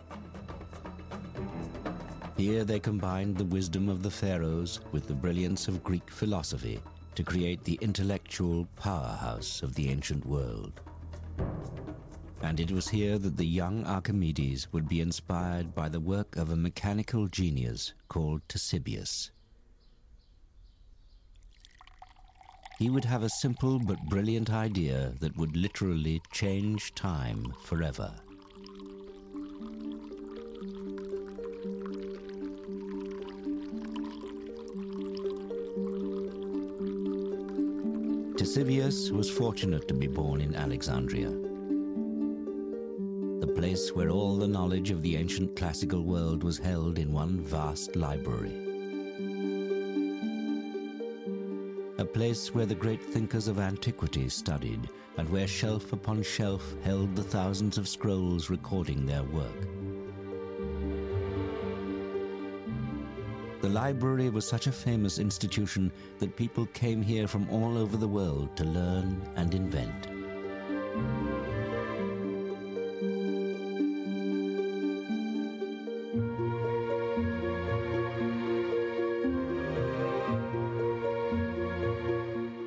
Here 2.38 2.64
they 2.64 2.80
combined 2.80 3.36
the 3.36 3.46
wisdom 3.46 3.90
of 3.90 4.04
the 4.04 4.12
pharaohs 4.12 4.80
with 4.92 5.08
the 5.08 5.16
brilliance 5.16 5.68
of 5.68 5.84
Greek 5.84 6.10
philosophy 6.10 6.80
to 7.16 7.24
create 7.24 7.64
the 7.64 7.80
intellectual 7.82 8.68
powerhouse 8.76 9.64
of 9.64 9.74
the 9.74 9.90
ancient 9.90 10.26
world. 10.26 10.80
And 12.44 12.60
it 12.60 12.72
was 12.72 12.88
here 12.88 13.18
that 13.18 13.38
the 13.38 13.46
young 13.46 13.84
Archimedes 13.86 14.72
would 14.72 14.88
be 14.88 15.02
inspired 15.02 15.74
by 15.74 15.90
the 15.90 16.00
work 16.00 16.36
of 16.36 16.52
a 16.52 16.56
mechanical 16.56 17.28
genius 17.28 17.94
called 18.08 18.48
Ctesibius. 18.48 19.32
he 22.78 22.92
would 22.92 23.06
have 23.06 23.24
a 23.24 23.30
simple 23.30 23.80
but 23.80 24.00
brilliant 24.08 24.52
idea 24.52 25.12
that 25.20 25.36
would 25.36 25.58
literally 25.58 26.22
change 26.32 26.94
time 26.94 27.52
forever. 27.64 28.14
Ctesibius 38.48 39.12
was 39.12 39.30
fortunate 39.30 39.90
to 39.90 39.94
be 39.94 40.08
born 40.08 40.40
in 40.40 40.56
Alexandria, 40.56 41.32
the 43.42 43.54
place 43.54 43.90
where 43.94 44.10
all 44.10 44.38
the 44.38 44.48
knowledge 44.48 44.90
of 44.90 45.02
the 45.02 45.18
ancient 45.18 45.54
classical 45.58 46.02
world 46.02 46.46
was 46.46 46.58
held 46.58 46.98
in 46.98 47.12
one 47.12 47.42
vast 47.42 47.98
library. 47.98 48.56
a 51.98 52.06
place 52.06 52.54
where 52.56 52.66
the 52.66 52.76
great 52.76 53.04
thinkers 53.04 53.50
of 53.50 53.60
antiquity 53.60 54.30
studied, 54.30 54.90
and 55.18 55.28
where 55.28 55.48
shelf 55.48 55.92
upon 55.92 56.24
shelf 56.24 56.74
held 56.84 57.18
the 57.18 57.24
thousands 57.24 57.78
of 57.78 57.86
scrolls 57.86 58.50
recording 58.50 59.06
their 59.06 59.24
work. 59.24 59.68
Library 63.78 64.28
was 64.32 64.44
such 64.44 64.66
a 64.66 64.72
famous 64.72 65.20
institution 65.20 65.92
that 66.18 66.36
people 66.36 66.66
came 66.74 67.00
here 67.00 67.28
from 67.28 67.48
all 67.52 67.78
over 67.78 67.96
the 67.96 68.08
world 68.08 68.58
to 68.58 68.64
learn 68.64 69.22
and 69.36 69.54
invent. 69.54 70.08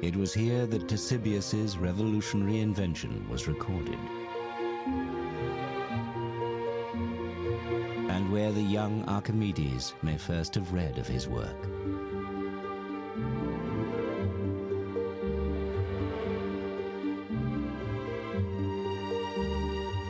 It 0.00 0.14
was 0.14 0.32
here 0.32 0.64
that 0.66 0.86
Ctesibius's 0.86 1.76
revolutionary 1.76 2.60
invention 2.60 3.28
was 3.28 3.48
recorded. 3.48 3.98
Young 8.90 9.04
Archimedes 9.08 9.94
may 10.02 10.16
first 10.16 10.54
have 10.56 10.72
read 10.72 10.98
of 10.98 11.06
his 11.06 11.28
work. 11.28 11.56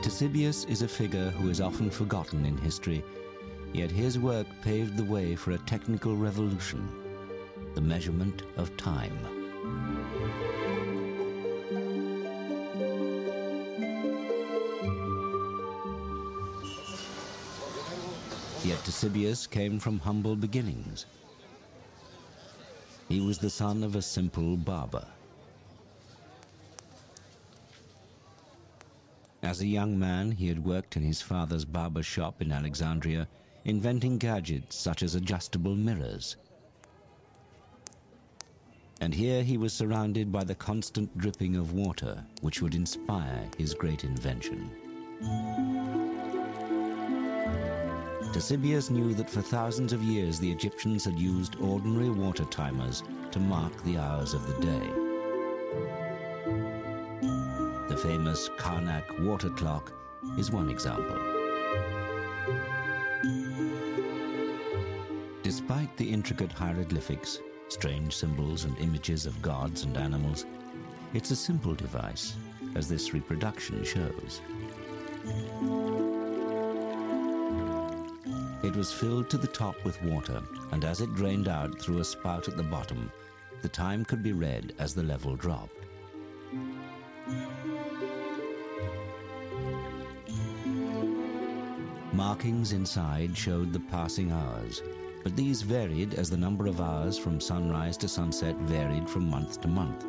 Ctesibius 0.03 0.69
is 0.69 0.83
a 0.83 0.89
figure 0.89 1.31
who 1.31 1.51
is 1.51 1.61
often 1.61 1.91
forgotten 1.91 2.47
in 2.47 2.57
history, 2.57 3.05
yet 3.75 3.91
his 3.91 4.19
work 4.19 4.47
paved 4.63 4.97
the 4.97 5.05
way 5.05 5.37
for 5.37 5.53
a 5.53 5.59
technical 5.59 6.17
revolution, 6.17 6.89
the 7.75 7.81
measurement 7.81 8.45
of 8.57 8.75
time. 8.79 9.40
Yet 18.81 18.87
Ctesibius 18.87 19.47
came 19.51 19.79
from 19.79 19.99
humble 19.99 20.35
beginnings. 20.35 21.05
He 23.11 23.21
was 23.21 23.37
the 23.37 23.51
son 23.51 23.85
of 23.85 23.95
a 23.95 24.01
simple 24.01 24.57
barber. 24.57 25.07
As 29.43 29.61
a 29.61 29.67
young 29.67 29.99
man, 29.99 30.31
he 30.31 30.49
had 30.49 30.65
worked 30.65 30.97
in 30.97 31.03
his 31.03 31.21
father's 31.21 31.67
barber 31.67 32.03
shop 32.03 32.41
in 32.41 32.51
Alexandria, 32.51 33.29
inventing 33.67 34.17
gadgets 34.17 34.77
such 34.77 35.03
as 35.03 35.15
adjustable 35.15 35.75
mirrors. 35.75 36.37
And 39.03 39.13
here 39.13 39.43
he 39.43 39.59
was 39.59 39.75
surrounded 39.75 40.33
by 40.33 40.45
the 40.45 40.55
constant 40.55 41.19
dripping 41.19 41.55
of 41.57 41.75
water, 41.75 42.25
which 42.41 42.63
would 42.63 42.75
inspire 42.75 43.47
his 43.59 43.75
great 43.75 44.05
invention. 44.05 44.71
Ctesibius 48.33 48.91
knew 48.91 49.13
that 49.15 49.29
for 49.29 49.43
thousands 49.43 49.93
of 49.93 50.05
years 50.05 50.39
the 50.39 50.51
Egyptians 50.53 51.05
had 51.05 51.19
used 51.19 51.57
ordinary 51.61 52.11
water 52.11 52.45
timers 52.45 53.03
to 53.33 53.41
mark 53.41 53.73
the 53.83 53.99
hours 53.99 54.35
of 54.35 54.47
the 54.47 54.55
day. 54.65 54.87
The 57.89 57.97
famous 57.97 58.49
Karnak 58.51 59.27
water 59.27 59.51
clock 59.51 59.93
is 60.39 60.53
one 60.53 60.71
example. 60.71 61.19
Despite 65.43 65.97
the 65.97 66.09
intricate 66.09 66.53
hieroglyphics, 66.53 67.41
strange 67.67 68.15
symbols 68.15 68.65
and 68.65 68.79
images 68.79 69.27
of 69.27 69.43
gods 69.43 69.83
and 69.83 69.97
animals, 69.97 70.47
it's 71.15 71.33
a 71.33 71.37
simple 71.37 71.75
device, 71.75 72.37
as 72.77 72.89
this 72.89 73.13
reproduction 73.13 73.83
shows. 73.83 74.41
It 78.62 78.76
was 78.76 78.93
filled 78.93 79.31
to 79.31 79.38
the 79.38 79.47
top 79.47 79.83
with 79.85 80.02
water, 80.02 80.43
and 80.73 80.85
as 80.85 81.00
it 81.00 81.14
drained 81.14 81.49
out 81.49 81.81
through 81.81 82.00
a 82.00 82.05
spout 82.05 82.47
at 82.47 82.59
the 82.59 82.62
bottom, 82.62 83.11
the 83.62 83.69
time 83.69 84.05
could 84.05 84.23
be 84.23 84.33
read 84.33 84.75
as 84.79 84.95
the 84.95 85.02
level 85.02 85.35
dropped. 85.35 85.87
Markings 92.12 92.73
inside 92.73 93.35
showed 93.35 93.73
the 93.73 93.81
passing 93.81 94.31
hours, 94.31 94.83
but 95.25 95.35
these 95.37 95.62
varied 95.62 96.12
as 96.14 96.29
the 96.29 96.37
number 96.37 96.67
of 96.67 96.83
hours 96.83 97.17
from 97.17 97.40
sunrise 97.40 97.97
to 97.97 98.09
sunset 98.09 98.57
varied 98.57 99.09
from 99.09 99.31
month 99.31 99.62
to 99.62 99.69
month. 99.69 100.05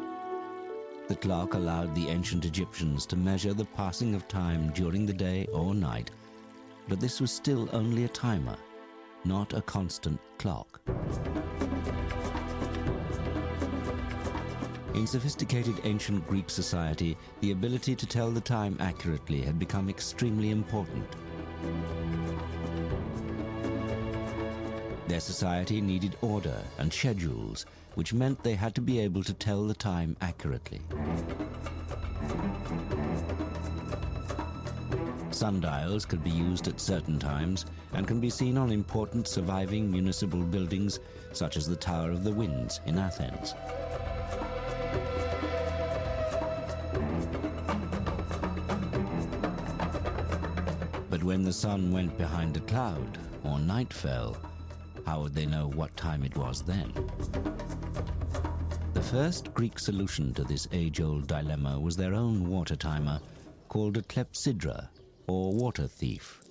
The 1.07 1.15
clock 1.15 1.53
allowed 1.53 1.95
the 1.95 2.09
ancient 2.09 2.43
Egyptians 2.43 3.05
to 3.05 3.15
measure 3.15 3.53
the 3.53 3.65
passing 3.65 4.13
of 4.13 4.27
time 4.27 4.71
during 4.73 5.05
the 5.05 5.13
day 5.13 5.47
or 5.53 5.73
night 5.73 6.11
but 6.87 6.99
this 6.99 7.21
was 7.21 7.31
still 7.31 7.69
only 7.73 8.03
a 8.03 8.09
timer, 8.09 8.57
not 9.25 9.53
a 9.53 9.61
constant 9.61 10.19
clock. 10.37 10.81
In 14.93 15.07
sophisticated 15.07 15.75
ancient 15.83 16.27
Greek 16.27 16.49
society, 16.49 17.17
the 17.39 17.51
ability 17.51 17.95
to 17.95 18.05
tell 18.05 18.29
the 18.29 18.41
time 18.41 18.75
accurately 18.79 19.41
had 19.41 19.57
become 19.57 19.89
extremely 19.89 20.51
important. 20.51 21.07
Their 25.07 25.21
society 25.21 25.81
needed 25.81 26.17
order 26.21 26.61
and 26.77 26.91
schedules, 26.91 27.65
which 27.95 28.13
meant 28.13 28.43
they 28.43 28.55
had 28.55 28.75
to 28.75 28.81
be 28.81 28.99
able 28.99 29.23
to 29.23 29.33
tell 29.33 29.65
the 29.65 29.73
time 29.73 30.15
accurately. 30.21 30.81
Sundials 35.31 36.05
could 36.05 36.23
be 36.23 36.29
used 36.29 36.67
at 36.67 36.79
certain 36.79 37.17
times 37.17 37.65
and 37.93 38.07
can 38.07 38.19
be 38.19 38.29
seen 38.29 38.57
on 38.57 38.71
important 38.71 39.27
surviving 39.27 39.89
municipal 39.89 40.41
buildings 40.41 40.99
such 41.31 41.57
as 41.57 41.67
the 41.67 41.75
Tower 41.75 42.11
of 42.11 42.23
the 42.23 42.31
Winds 42.31 42.81
in 42.85 42.99
Athens. 42.99 43.55
But 51.09 51.23
when 51.23 51.43
the 51.43 51.53
sun 51.53 51.91
went 51.91 52.17
behind 52.17 52.57
a 52.57 52.61
cloud 52.61 53.17
or 53.43 53.57
night 53.57 53.93
fell, 53.93 54.37
how 55.05 55.21
would 55.21 55.33
they 55.33 55.45
know 55.45 55.69
what 55.69 55.95
time 55.97 56.23
it 56.23 56.35
was 56.35 56.61
then? 56.61 56.93
The 58.93 59.01
first 59.01 59.53
Greek 59.53 59.79
solution 59.79 60.33
to 60.33 60.43
this 60.43 60.67
age-old 60.71 61.27
dilemma 61.27 61.79
was 61.79 61.97
their 61.97 62.13
own 62.13 62.47
water 62.49 62.75
timer 62.75 63.19
called 63.67 63.97
a 63.97 64.01
clepsydra 64.01 64.89
or 65.27 65.51
water 65.51 65.87
thief. 65.87 66.41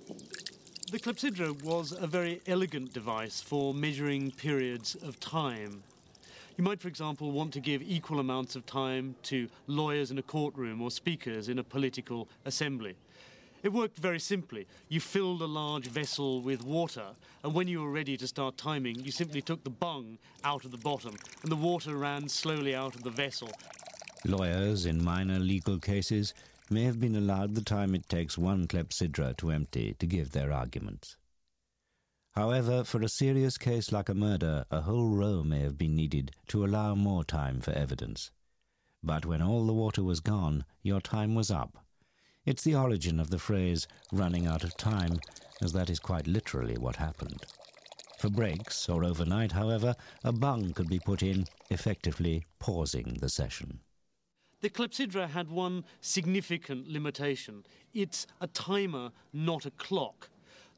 The 0.91 0.99
clepsydra 0.99 1.63
was 1.63 1.93
a 1.93 2.07
very 2.07 2.41
elegant 2.47 2.93
device 2.93 3.41
for 3.41 3.73
measuring 3.73 4.33
periods 4.33 4.97
of 4.97 5.21
time. 5.21 5.83
You 6.57 6.65
might, 6.65 6.81
for 6.81 6.89
example, 6.89 7.31
want 7.31 7.53
to 7.55 7.61
give 7.61 7.81
equal 7.81 8.19
amounts 8.19 8.57
of 8.57 8.67
time 8.67 9.15
to 9.25 9.49
lawyers 9.67 10.11
in 10.11 10.19
a 10.19 10.23
courtroom 10.23 10.83
or 10.83 10.91
speakers 10.91 11.49
in 11.49 11.59
a 11.59 11.65
political 11.65 12.29
assembly. 12.45 12.97
It 13.63 13.73
worked 13.73 13.99
very 13.99 14.19
simply. 14.19 14.67
You 14.89 15.01
filled 15.01 15.43
a 15.43 15.47
large 15.47 15.87
vessel 15.87 16.41
with 16.41 16.65
water, 16.65 17.07
and 17.45 17.55
when 17.55 17.69
you 17.69 17.83
were 17.83 17.91
ready 17.91 18.17
to 18.17 18.27
start 18.27 18.57
timing, 18.57 19.01
you 19.01 19.13
simply 19.13 19.43
took 19.43 19.63
the 19.65 19.71
bung 19.71 20.19
out 20.45 20.65
of 20.65 20.71
the 20.71 20.79
bottom, 20.79 21.15
and 21.43 21.53
the 21.53 21.57
water 21.57 21.97
ran 21.97 22.29
slowly 22.29 22.75
out 22.75 22.95
of 22.95 23.03
the 23.03 23.11
vessel. 23.11 23.51
Lawyers 24.25 24.87
in 24.87 25.03
minor 25.03 25.39
legal 25.39 25.79
cases 25.79 26.35
may 26.71 26.85
have 26.85 27.01
been 27.01 27.17
allowed 27.17 27.55
the 27.55 27.63
time 27.63 27.95
it 27.95 28.09
takes 28.09 28.39
one 28.39 28.67
clepsydra 28.67 29.37
to 29.37 29.51
empty 29.51 29.95
to 29.99 30.07
give 30.07 30.31
their 30.31 30.53
arguments. 30.53 31.17
However, 32.33 32.85
for 32.85 33.03
a 33.03 33.09
serious 33.09 33.59
case 33.59 33.91
like 33.91 34.09
a 34.09 34.15
murder, 34.15 34.65
a 34.71 34.83
whole 34.83 35.11
row 35.11 35.43
may 35.43 35.61
have 35.61 35.77
been 35.77 35.97
needed 35.97 36.31
to 36.49 36.65
allow 36.65 36.95
more 36.95 37.25
time 37.25 37.61
for 37.61 37.73
evidence. 37.73 38.31
But 39.03 39.27
when 39.27 39.43
all 39.43 39.67
the 39.67 39.73
water 39.73 40.05
was 40.05 40.21
gone, 40.21 40.65
your 40.83 41.01
time 41.01 41.35
was 41.35 41.51
up. 41.51 41.85
It's 42.45 42.63
the 42.63 42.77
origin 42.77 43.19
of 43.19 43.31
the 43.31 43.39
phrase 43.39 43.89
running 44.13 44.47
out 44.47 44.63
of 44.63 44.77
time, 44.77 45.19
as 45.61 45.73
that 45.73 45.91
is 45.91 45.99
quite 45.99 46.27
literally 46.27 46.79
what 46.79 46.97
happened. 46.97 47.45
For 48.19 48.29
breaks 48.29 48.89
or 48.89 49.05
overnight, 49.05 49.53
however, 49.53 49.97
a 50.23 50.33
bung 50.33 50.73
could 50.73 50.89
be 50.89 51.01
put 51.01 51.23
in, 51.23 51.47
effectively 51.71 52.45
pausing 52.59 53.19
the 53.21 53.29
session. 53.29 53.81
The 54.61 54.71
clepsydra 54.71 55.29
had 55.29 55.51
one 55.51 55.85
significant 56.01 56.87
limitation. 56.87 57.65
It's 57.95 58.27
a 58.41 58.47
timer, 58.47 59.11
not 59.33 59.65
a 59.65 59.71
clock. 59.71 60.29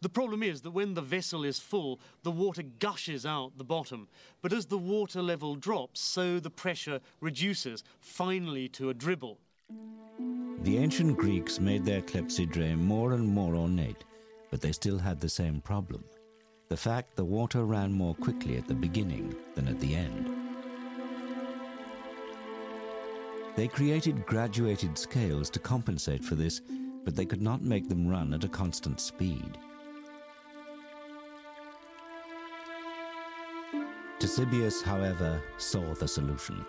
The 0.03 0.09
problem 0.09 0.42
is 0.42 0.62
that 0.62 0.71
when 0.71 0.95
the 0.95 1.03
vessel 1.03 1.45
is 1.45 1.59
full, 1.59 2.01
the 2.23 2.31
water 2.31 2.62
gushes 2.62 3.27
out 3.27 3.59
the 3.59 3.64
bottom. 3.64 4.09
But 4.40 4.53
as 4.53 4.66
the 4.66 4.79
water 4.79 5.23
level 5.23 5.55
drops, 5.55 6.01
so 6.01 6.38
the 6.40 6.51
pressure 6.51 7.01
reduces, 7.21 7.85
finally 8.01 8.68
to 8.71 8.90
a 8.90 8.95
dribble. 8.95 9.38
The 10.62 10.79
ancient 10.79 11.16
Greeks 11.16 11.59
made 11.59 11.85
their 11.85 12.03
clepsydrae 12.03 12.77
more 12.77 13.12
and 13.12 13.27
more 13.27 13.57
ornate, 13.57 14.05
but 14.51 14.61
they 14.61 14.73
still 14.73 14.99
had 14.99 15.21
the 15.21 15.29
same 15.29 15.61
problem. 15.61 16.05
The 16.68 16.77
fact 16.77 17.16
the 17.16 17.25
water 17.25 17.64
ran 17.64 17.92
more 17.92 18.14
quickly 18.14 18.57
at 18.57 18.66
the 18.66 18.75
beginning 18.75 19.35
than 19.55 19.68
at 19.68 19.81
the 19.81 19.95
end. 19.95 20.41
They 23.55 23.69
created 23.69 24.25
graduated 24.27 24.97
scales 24.97 25.51
to 25.51 25.59
compensate 25.59 26.25
for 26.25 26.35
this, 26.35 26.62
but 27.05 27.15
they 27.15 27.27
could 27.27 27.43
not 27.43 27.62
make 27.62 27.88
them 27.88 28.09
run 28.09 28.33
at 28.33 28.45
a 28.45 28.49
constant 28.49 29.01
speed. 29.01 29.59
Ctesibius, 34.19 34.83
however, 34.83 35.43
saw 35.59 35.95
the 35.95 36.09
solution. 36.09 36.65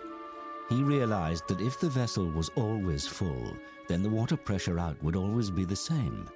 He 0.68 0.82
realized 0.82 1.46
that 1.48 1.60
if 1.60 1.78
the 1.78 1.88
vessel 1.88 2.26
was 2.30 2.50
always 2.56 3.06
full, 3.06 3.56
then 3.86 4.02
the 4.02 4.10
water 4.10 4.36
pressure 4.36 4.78
out 4.78 5.02
would 5.02 5.16
always 5.16 5.50
be 5.50 5.64
the 5.64 5.76
same. 5.76 6.26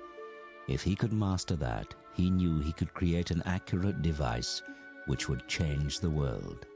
If 0.66 0.82
he 0.82 0.94
could 0.94 1.12
master 1.12 1.56
that, 1.56 1.94
he 2.14 2.30
knew 2.30 2.60
he 2.60 2.72
could 2.72 2.94
create 2.94 3.30
an 3.30 3.42
accurate 3.46 4.00
device 4.00 4.62
which 5.06 5.28
would 5.28 5.48
change 5.48 6.00
the 6.00 6.10
world. 6.10 6.66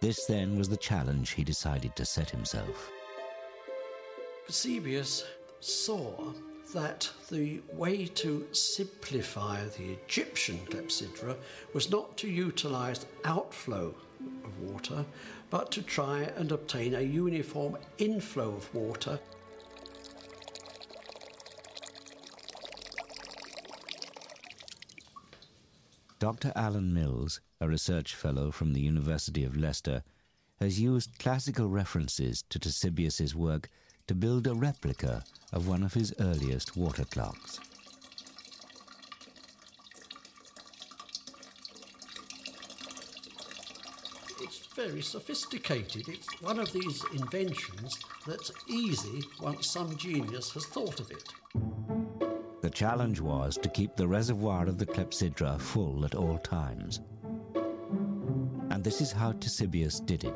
This 0.00 0.26
then 0.26 0.56
was 0.56 0.68
the 0.68 0.76
challenge 0.76 1.30
he 1.30 1.42
decided 1.42 1.96
to 1.96 2.04
set 2.04 2.30
himself. 2.30 2.90
Ctesibius 4.46 5.24
saw 5.60 6.32
that 6.72 7.10
the 7.30 7.60
way 7.72 8.06
to 8.06 8.46
simplify 8.52 9.64
the 9.64 9.92
Egyptian 9.92 10.58
clepsydra 10.66 11.36
was 11.72 11.90
not 11.90 12.16
to 12.18 12.28
utilize 12.28 13.06
outflow 13.24 13.94
of 14.44 14.60
water, 14.60 15.04
but 15.50 15.70
to 15.72 15.82
try 15.82 16.22
and 16.36 16.52
obtain 16.52 16.94
a 16.94 17.00
uniform 17.00 17.76
inflow 17.98 18.54
of 18.54 18.72
water. 18.74 19.18
Dr. 26.18 26.52
Alan 26.56 26.92
Mills, 26.92 27.40
a 27.60 27.68
research 27.68 28.16
fellow 28.16 28.50
from 28.50 28.72
the 28.72 28.80
University 28.80 29.44
of 29.44 29.56
Leicester, 29.56 30.02
has 30.58 30.80
used 30.80 31.16
classical 31.20 31.68
references 31.68 32.42
to 32.50 32.58
Ctesibius's 32.58 33.36
work 33.36 33.68
to 34.08 34.16
build 34.16 34.48
a 34.48 34.54
replica 34.54 35.22
of 35.52 35.68
one 35.68 35.84
of 35.84 35.94
his 35.94 36.12
earliest 36.18 36.76
water 36.76 37.04
clocks. 37.04 37.60
It's 44.40 44.66
very 44.74 45.02
sophisticated. 45.02 46.08
It's 46.08 46.42
one 46.42 46.58
of 46.58 46.72
these 46.72 47.04
inventions 47.14 47.96
that's 48.26 48.50
easy 48.68 49.22
once 49.40 49.70
some 49.70 49.96
genius 49.96 50.50
has 50.50 50.66
thought 50.66 50.98
of 50.98 51.12
it. 51.12 51.77
The 52.68 52.74
challenge 52.74 53.18
was 53.18 53.56
to 53.62 53.68
keep 53.70 53.96
the 53.96 54.06
reservoir 54.06 54.66
of 54.66 54.76
the 54.76 54.84
clepsydra 54.84 55.58
full 55.58 56.04
at 56.04 56.14
all 56.14 56.36
times. 56.36 57.00
And 58.68 58.84
this 58.84 59.00
is 59.00 59.10
how 59.10 59.32
Ctesibius 59.32 60.04
did 60.04 60.24
it. 60.24 60.34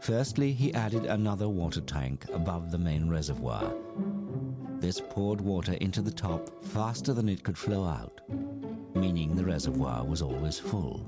Firstly, 0.00 0.52
he 0.52 0.72
added 0.72 1.06
another 1.06 1.48
water 1.48 1.80
tank 1.80 2.24
above 2.32 2.70
the 2.70 2.78
main 2.78 3.08
reservoir. 3.08 3.74
This 4.78 5.00
poured 5.00 5.40
water 5.40 5.72
into 5.80 6.02
the 6.02 6.12
top 6.12 6.64
faster 6.66 7.14
than 7.14 7.28
it 7.28 7.42
could 7.42 7.58
flow 7.58 7.84
out, 7.84 8.20
meaning 8.94 9.34
the 9.34 9.44
reservoir 9.44 10.04
was 10.04 10.22
always 10.22 10.60
full. 10.60 11.04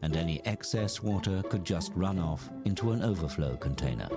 And 0.00 0.16
any 0.16 0.40
excess 0.46 1.02
water 1.02 1.42
could 1.50 1.66
just 1.66 1.92
run 1.94 2.18
off 2.18 2.48
into 2.64 2.92
an 2.92 3.02
overflow 3.02 3.58
container. 3.58 4.08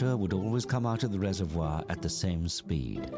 Water 0.00 0.16
would 0.16 0.32
always 0.32 0.64
come 0.64 0.86
out 0.86 1.02
of 1.02 1.10
the 1.10 1.18
reservoir 1.18 1.82
at 1.88 2.00
the 2.00 2.08
same 2.08 2.46
speed. 2.46 3.10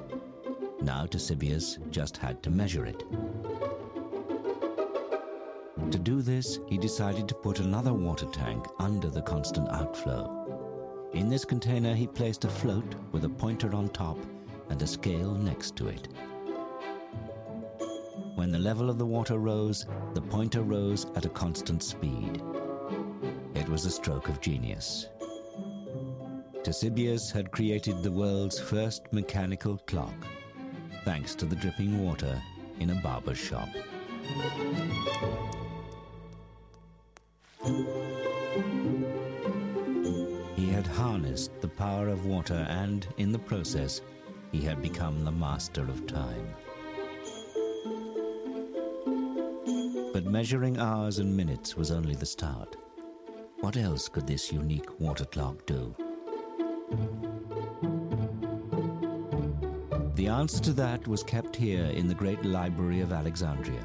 Now 0.80 1.04
Ctesibius 1.04 1.76
just 1.90 2.16
had 2.16 2.42
to 2.42 2.50
measure 2.50 2.86
it. 2.86 3.04
To 5.90 5.98
do 5.98 6.22
this, 6.22 6.58
he 6.68 6.78
decided 6.78 7.28
to 7.28 7.34
put 7.34 7.60
another 7.60 7.92
water 7.92 8.24
tank 8.32 8.64
under 8.78 9.10
the 9.10 9.20
constant 9.20 9.68
outflow. 9.68 11.10
In 11.12 11.28
this 11.28 11.44
container, 11.44 11.94
he 11.94 12.06
placed 12.06 12.46
a 12.46 12.48
float 12.48 12.94
with 13.12 13.26
a 13.26 13.28
pointer 13.28 13.74
on 13.74 13.90
top 13.90 14.16
and 14.70 14.80
a 14.80 14.86
scale 14.86 15.34
next 15.34 15.76
to 15.76 15.88
it. 15.88 16.08
When 18.36 18.50
the 18.50 18.58
level 18.58 18.88
of 18.88 18.96
the 18.96 19.04
water 19.04 19.38
rose, 19.38 19.84
the 20.14 20.22
pointer 20.22 20.62
rose 20.62 21.04
at 21.14 21.26
a 21.26 21.28
constant 21.28 21.82
speed. 21.82 22.42
It 23.54 23.68
was 23.68 23.84
a 23.84 23.90
stroke 23.90 24.30
of 24.30 24.40
genius. 24.40 25.08
Ctesibius 26.62 27.32
had 27.32 27.50
created 27.50 28.02
the 28.02 28.12
world's 28.12 28.58
first 28.60 29.10
mechanical 29.14 29.78
clock, 29.86 30.14
thanks 31.04 31.34
to 31.36 31.46
the 31.46 31.56
dripping 31.56 32.04
water 32.04 32.40
in 32.78 32.90
a 32.90 32.94
barber's 32.96 33.38
shop. 33.38 33.68
He 40.54 40.68
had 40.68 40.86
harnessed 40.86 41.58
the 41.62 41.68
power 41.68 42.08
of 42.08 42.26
water 42.26 42.66
and, 42.68 43.06
in 43.16 43.32
the 43.32 43.38
process, 43.38 44.02
he 44.52 44.60
had 44.60 44.82
become 44.82 45.24
the 45.24 45.32
master 45.32 45.82
of 45.82 46.06
time. 46.06 46.54
But 50.12 50.26
measuring 50.26 50.78
hours 50.78 51.20
and 51.20 51.34
minutes 51.34 51.74
was 51.74 51.90
only 51.90 52.16
the 52.16 52.26
start. 52.26 52.76
What 53.60 53.78
else 53.78 54.10
could 54.10 54.26
this 54.26 54.52
unique 54.52 55.00
water 55.00 55.24
clock 55.24 55.64
do? 55.64 55.94
The 60.14 60.28
answer 60.28 60.60
to 60.60 60.72
that 60.74 61.06
was 61.08 61.22
kept 61.22 61.56
here 61.56 61.84
in 61.86 62.06
the 62.06 62.14
great 62.14 62.44
library 62.44 63.00
of 63.00 63.12
Alexandria. 63.12 63.82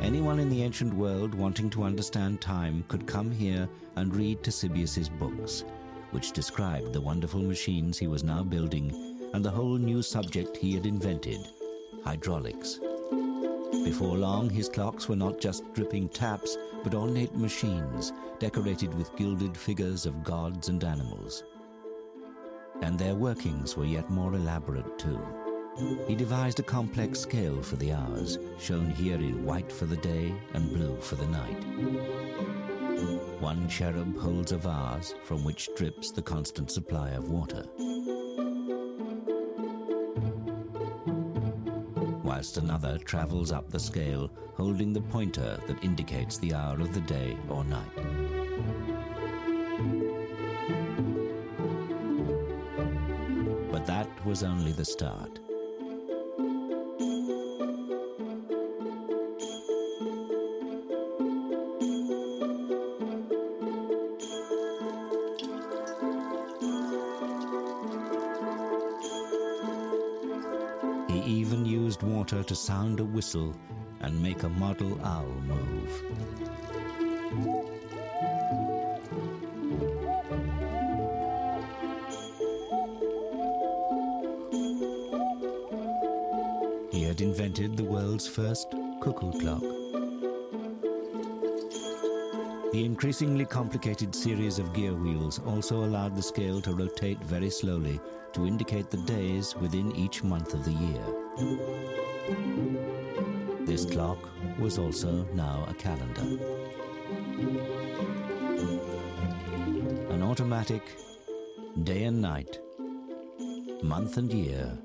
Anyone 0.00 0.38
in 0.38 0.48
the 0.48 0.62
ancient 0.62 0.94
world 0.94 1.34
wanting 1.34 1.68
to 1.70 1.82
understand 1.82 2.40
time 2.40 2.84
could 2.88 3.06
come 3.06 3.30
here 3.30 3.68
and 3.96 4.14
read 4.14 4.42
Ctesibius's 4.42 5.08
books, 5.08 5.64
which 6.10 6.32
described 6.32 6.92
the 6.92 7.00
wonderful 7.00 7.42
machines 7.42 7.98
he 7.98 8.06
was 8.06 8.24
now 8.24 8.42
building 8.42 8.94
and 9.34 9.44
the 9.44 9.50
whole 9.50 9.76
new 9.76 10.02
subject 10.02 10.56
he 10.56 10.74
had 10.74 10.86
invented 10.86 11.40
hydraulics. 12.04 12.80
Before 13.84 14.16
long, 14.16 14.48
his 14.48 14.68
clocks 14.68 15.08
were 15.08 15.16
not 15.16 15.40
just 15.40 15.64
dripping 15.74 16.08
taps, 16.08 16.56
but 16.82 16.94
ornate 16.94 17.34
machines 17.34 18.12
decorated 18.38 18.94
with 18.94 19.14
gilded 19.16 19.56
figures 19.56 20.06
of 20.06 20.24
gods 20.24 20.68
and 20.68 20.82
animals. 20.84 21.42
And 22.82 22.98
their 22.98 23.14
workings 23.14 23.76
were 23.76 23.84
yet 23.84 24.10
more 24.10 24.34
elaborate, 24.34 24.98
too. 24.98 25.20
He 26.06 26.14
devised 26.14 26.58
a 26.60 26.62
complex 26.62 27.20
scale 27.20 27.62
for 27.62 27.76
the 27.76 27.92
hours, 27.92 28.38
shown 28.58 28.90
here 28.90 29.16
in 29.16 29.44
white 29.44 29.70
for 29.70 29.84
the 29.84 29.96
day 29.96 30.34
and 30.54 30.70
blue 30.70 30.96
for 31.00 31.16
the 31.16 31.26
night. 31.26 31.64
One 33.40 33.68
cherub 33.68 34.16
holds 34.16 34.52
a 34.52 34.56
vase 34.56 35.14
from 35.24 35.44
which 35.44 35.68
drips 35.76 36.10
the 36.10 36.22
constant 36.22 36.70
supply 36.70 37.10
of 37.10 37.28
water. 37.28 37.66
Whilst 42.24 42.56
another 42.56 42.98
travels 42.98 43.52
up 43.52 43.70
the 43.70 43.78
scale 43.78 44.30
holding 44.56 44.94
the 44.94 45.02
pointer 45.02 45.60
that 45.66 45.84
indicates 45.84 46.38
the 46.38 46.54
hour 46.54 46.80
of 46.80 46.94
the 46.94 47.00
day 47.02 47.36
or 47.50 47.64
night. 47.64 48.15
Was 54.26 54.42
only 54.42 54.72
the 54.72 54.84
start. 54.84 55.38
He 71.08 71.20
even 71.20 71.64
used 71.64 72.02
water 72.02 72.42
to 72.42 72.56
sound 72.56 72.98
a 72.98 73.04
whistle 73.04 73.54
and 74.00 74.20
make 74.20 74.42
a 74.42 74.48
model 74.48 75.00
owl 75.04 75.24
move. 75.46 76.02
Invented 87.20 87.76
the 87.76 87.84
world's 87.84 88.26
first 88.26 88.74
cuckoo 89.00 89.32
clock. 89.40 89.62
The 92.72 92.84
increasingly 92.84 93.44
complicated 93.44 94.14
series 94.14 94.58
of 94.58 94.74
gear 94.74 94.92
wheels 94.92 95.40
also 95.46 95.84
allowed 95.84 96.14
the 96.14 96.22
scale 96.22 96.60
to 96.62 96.74
rotate 96.74 97.18
very 97.24 97.48
slowly 97.48 98.00
to 98.32 98.46
indicate 98.46 98.90
the 98.90 98.98
days 98.98 99.56
within 99.56 99.94
each 99.96 100.22
month 100.22 100.52
of 100.52 100.64
the 100.64 100.72
year. 100.72 101.02
This 103.64 103.84
clock 103.84 104.18
was 104.58 104.78
also 104.78 105.26
now 105.32 105.66
a 105.68 105.74
calendar. 105.74 106.22
An 110.10 110.22
automatic 110.22 110.82
day 111.84 112.04
and 112.04 112.20
night, 112.20 112.58
month 113.82 114.16
and 114.18 114.32
year, 114.32 114.78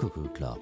cuckoo 0.00 0.28
clock. 0.30 0.60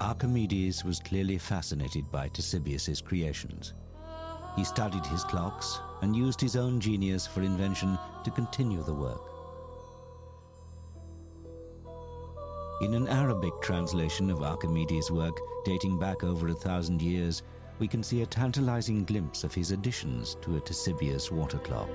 Archimedes 0.00 0.84
was 0.84 1.00
clearly 1.00 1.38
fascinated 1.38 2.08
by 2.12 2.28
Ctesibius's 2.28 3.00
creations. 3.00 3.74
He 4.54 4.62
studied 4.62 5.04
his 5.06 5.24
clocks 5.24 5.80
and 6.02 6.14
used 6.14 6.40
his 6.40 6.54
own 6.54 6.78
genius 6.78 7.26
for 7.26 7.42
invention 7.42 7.98
to 8.22 8.30
continue 8.30 8.84
the 8.84 8.94
work. 8.94 9.22
In 12.82 12.94
an 12.94 13.08
Arabic 13.08 13.60
translation 13.60 14.30
of 14.30 14.42
Archimedes' 14.42 15.10
work 15.10 15.36
dating 15.64 15.98
back 15.98 16.22
over 16.22 16.48
a 16.48 16.54
thousand 16.54 17.02
years, 17.02 17.42
we 17.78 17.88
can 17.88 18.02
see 18.02 18.22
a 18.22 18.26
tantalizing 18.26 19.04
glimpse 19.04 19.44
of 19.44 19.54
his 19.54 19.70
additions 19.70 20.36
to 20.42 20.56
a 20.56 20.60
Ctesibius 20.60 21.30
water 21.30 21.58
clock. 21.58 21.90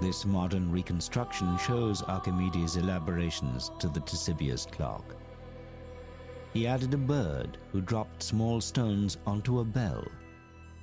This 0.00 0.24
modern 0.24 0.70
reconstruction 0.70 1.58
shows 1.58 2.02
Archimedes' 2.02 2.76
elaborations 2.76 3.70
to 3.78 3.88
the 3.88 4.00
Ctesibius 4.00 4.70
clock. 4.70 5.14
He 6.54 6.66
added 6.66 6.94
a 6.94 6.96
bird 6.96 7.58
who 7.72 7.80
dropped 7.80 8.22
small 8.22 8.60
stones 8.60 9.18
onto 9.26 9.58
a 9.58 9.64
bell, 9.64 10.04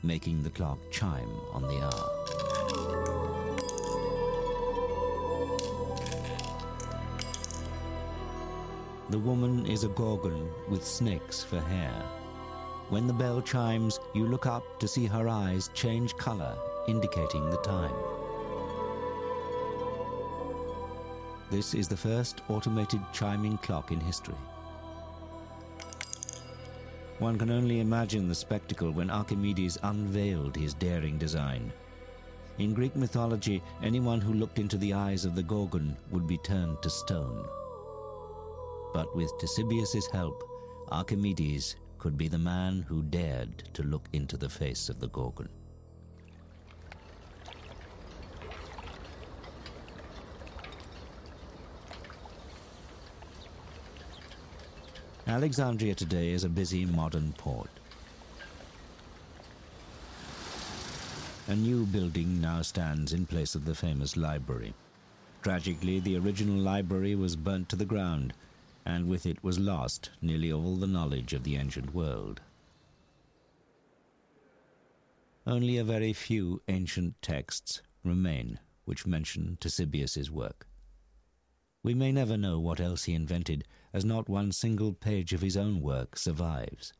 making 0.03 0.43
the 0.43 0.49
clock 0.49 0.77
chime 0.91 1.31
on 1.53 1.63
the 1.63 1.81
hour. 1.81 2.64
The 9.15 9.21
woman 9.21 9.65
is 9.65 9.85
a 9.85 9.87
gorgon 9.87 10.49
with 10.67 10.85
snakes 10.85 11.41
for 11.41 11.61
hair. 11.61 12.03
When 12.89 13.07
the 13.07 13.13
bell 13.13 13.41
chimes, 13.41 13.97
you 14.13 14.27
look 14.27 14.45
up 14.45 14.77
to 14.81 14.89
see 14.89 15.05
her 15.05 15.29
eyes 15.29 15.69
change 15.73 16.17
color, 16.17 16.53
indicating 16.89 17.49
the 17.49 17.61
time. 17.61 17.95
This 21.49 21.73
is 21.73 21.87
the 21.87 21.95
first 21.95 22.41
automated 22.49 22.99
chiming 23.13 23.57
clock 23.59 23.93
in 23.93 24.01
history. 24.01 24.35
One 27.19 27.37
can 27.37 27.51
only 27.51 27.79
imagine 27.79 28.27
the 28.27 28.35
spectacle 28.35 28.91
when 28.91 29.09
Archimedes 29.09 29.77
unveiled 29.83 30.57
his 30.57 30.73
daring 30.73 31.17
design. 31.17 31.71
In 32.57 32.73
Greek 32.73 32.97
mythology, 32.97 33.63
anyone 33.81 34.19
who 34.19 34.33
looked 34.33 34.59
into 34.59 34.77
the 34.77 34.91
eyes 34.91 35.23
of 35.23 35.35
the 35.35 35.43
Gorgon 35.43 35.95
would 36.11 36.27
be 36.27 36.37
turned 36.39 36.81
to 36.81 36.89
stone. 36.89 37.47
But 38.95 39.13
with 39.13 39.37
Ctesibius' 39.39 40.09
help, 40.09 40.41
Archimedes 40.87 41.75
could 41.97 42.17
be 42.17 42.29
the 42.29 42.37
man 42.37 42.81
who 42.87 43.03
dared 43.03 43.69
to 43.73 43.83
look 43.83 44.07
into 44.13 44.37
the 44.37 44.47
face 44.47 44.87
of 44.87 45.01
the 45.01 45.09
Gorgon. 45.09 45.49
Alexandria 55.27 55.93
today 55.93 56.29
is 56.29 56.45
a 56.45 56.49
busy 56.49 56.85
modern 56.85 57.33
port. 57.33 57.69
A 61.49 61.55
new 61.57 61.85
building 61.85 62.39
now 62.39 62.61
stands 62.61 63.11
in 63.11 63.25
place 63.25 63.55
of 63.55 63.65
the 63.65 63.75
famous 63.75 64.15
library. 64.15 64.73
Tragically, 65.41 65.99
the 65.99 66.17
original 66.17 66.55
library 66.55 67.15
was 67.15 67.35
burnt 67.35 67.67
to 67.67 67.75
the 67.75 67.83
ground, 67.83 68.33
and 68.85 69.07
with 69.07 69.25
it 69.25 69.43
was 69.43 69.57
lost 69.57 70.11
nearly 70.21 70.51
all 70.51 70.75
the 70.75 70.87
knowledge 70.87 71.33
of 71.33 71.43
the 71.43 71.55
ancient 71.55 71.93
world. 71.93 72.41
Only 75.47 75.77
a 75.77 75.83
very 75.83 76.13
few 76.13 76.61
ancient 76.67 77.21
texts 77.21 77.81
remain 78.03 78.59
which 78.85 79.07
mention 79.07 79.57
Ctesibius's 79.59 80.29
work. 80.29 80.67
We 81.83 81.93
may 81.93 82.11
never 82.11 82.37
know 82.37 82.59
what 82.59 82.79
else 82.79 83.03
he 83.03 83.13
invented, 83.13 83.63
as 83.93 84.05
not 84.05 84.29
one 84.29 84.51
single 84.51 84.93
page 84.93 85.33
of 85.33 85.41
his 85.41 85.57
own 85.57 85.81
work 85.81 86.17
survives. 86.17 86.93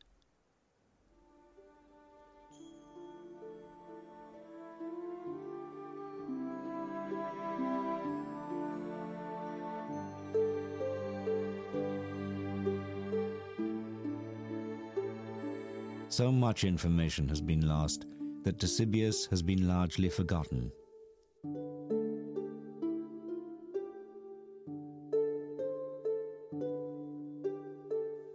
So 16.16 16.32
much 16.32 16.64
information 16.64 17.28
has 17.28 17.42
been 17.42 17.68
lost 17.68 18.06
that 18.44 18.58
Ctesibius 18.58 19.30
has 19.32 19.42
been 19.42 19.68
largely 19.68 20.08
forgotten. 20.08 20.72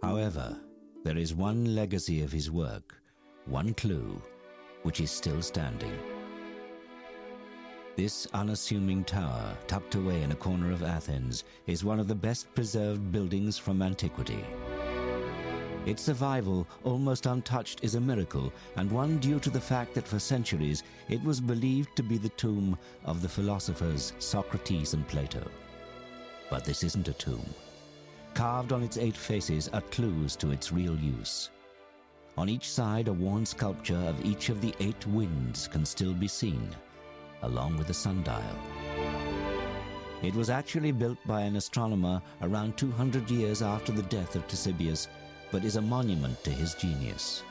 However, 0.03 0.59
there 1.03 1.17
is 1.17 1.33
one 1.33 1.73
legacy 1.73 2.21
of 2.21 2.31
his 2.31 2.51
work, 2.51 3.01
one 3.45 3.73
clue, 3.73 4.21
which 4.83 5.01
is 5.01 5.09
still 5.09 5.41
standing. 5.41 5.97
This 7.95 8.27
unassuming 8.35 9.03
tower, 9.05 9.57
tucked 9.65 9.95
away 9.95 10.21
in 10.21 10.31
a 10.31 10.35
corner 10.35 10.71
of 10.71 10.83
Athens, 10.83 11.45
is 11.65 11.83
one 11.83 11.99
of 11.99 12.07
the 12.07 12.13
best 12.13 12.53
preserved 12.53 13.11
buildings 13.11 13.57
from 13.57 13.81
antiquity. 13.81 14.45
Its 15.85 16.03
survival, 16.03 16.67
almost 16.83 17.25
untouched, 17.25 17.83
is 17.83 17.95
a 17.95 17.99
miracle, 17.99 18.53
and 18.75 18.91
one 18.91 19.17
due 19.17 19.39
to 19.39 19.49
the 19.49 19.59
fact 19.59 19.95
that 19.95 20.07
for 20.07 20.19
centuries 20.19 20.83
it 21.09 21.23
was 21.23 21.41
believed 21.41 21.95
to 21.95 22.03
be 22.03 22.19
the 22.19 22.29
tomb 22.29 22.77
of 23.03 23.21
the 23.21 23.29
philosophers 23.29 24.13
Socrates 24.19 24.93
and 24.93 25.07
Plato. 25.07 25.49
But 26.51 26.65
this 26.65 26.83
isn't 26.83 27.07
a 27.07 27.13
tomb. 27.13 27.45
Carved 28.35 28.71
on 28.71 28.83
its 28.83 28.97
eight 28.97 29.17
faces 29.17 29.69
are 29.69 29.81
clues 29.81 30.35
to 30.37 30.51
its 30.51 30.71
real 30.71 30.95
use. 30.95 31.49
On 32.37 32.47
each 32.47 32.69
side, 32.69 33.07
a 33.07 33.13
worn 33.13 33.45
sculpture 33.45 34.05
of 34.07 34.23
each 34.23 34.49
of 34.49 34.61
the 34.61 34.73
eight 34.79 35.05
winds 35.07 35.67
can 35.67 35.83
still 35.85 36.13
be 36.13 36.27
seen, 36.27 36.69
along 37.41 37.77
with 37.77 37.89
a 37.89 37.93
sundial. 37.93 38.55
It 40.21 40.35
was 40.35 40.51
actually 40.51 40.91
built 40.91 41.17
by 41.25 41.41
an 41.41 41.55
astronomer 41.55 42.21
around 42.43 42.77
200 42.77 43.29
years 43.31 43.63
after 43.63 43.91
the 43.91 44.03
death 44.03 44.35
of 44.35 44.47
Ctesibius, 44.47 45.07
but 45.51 45.65
is 45.65 45.75
a 45.75 45.81
monument 45.81 46.43
to 46.43 46.49
his 46.49 46.73
genius. 46.73 47.43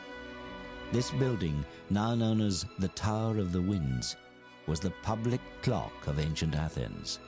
This 0.93 1.11
building, 1.13 1.65
now 1.91 2.15
known 2.15 2.41
as 2.41 2.67
the 2.79 2.89
Tower 2.89 3.39
of 3.39 3.53
the 3.53 3.63
Winds, 3.63 4.17
was 4.67 4.81
the 4.81 4.93
public 5.03 5.41
clock 5.63 5.93
of 6.07 6.19
ancient 6.19 6.55
Athens. 6.55 7.21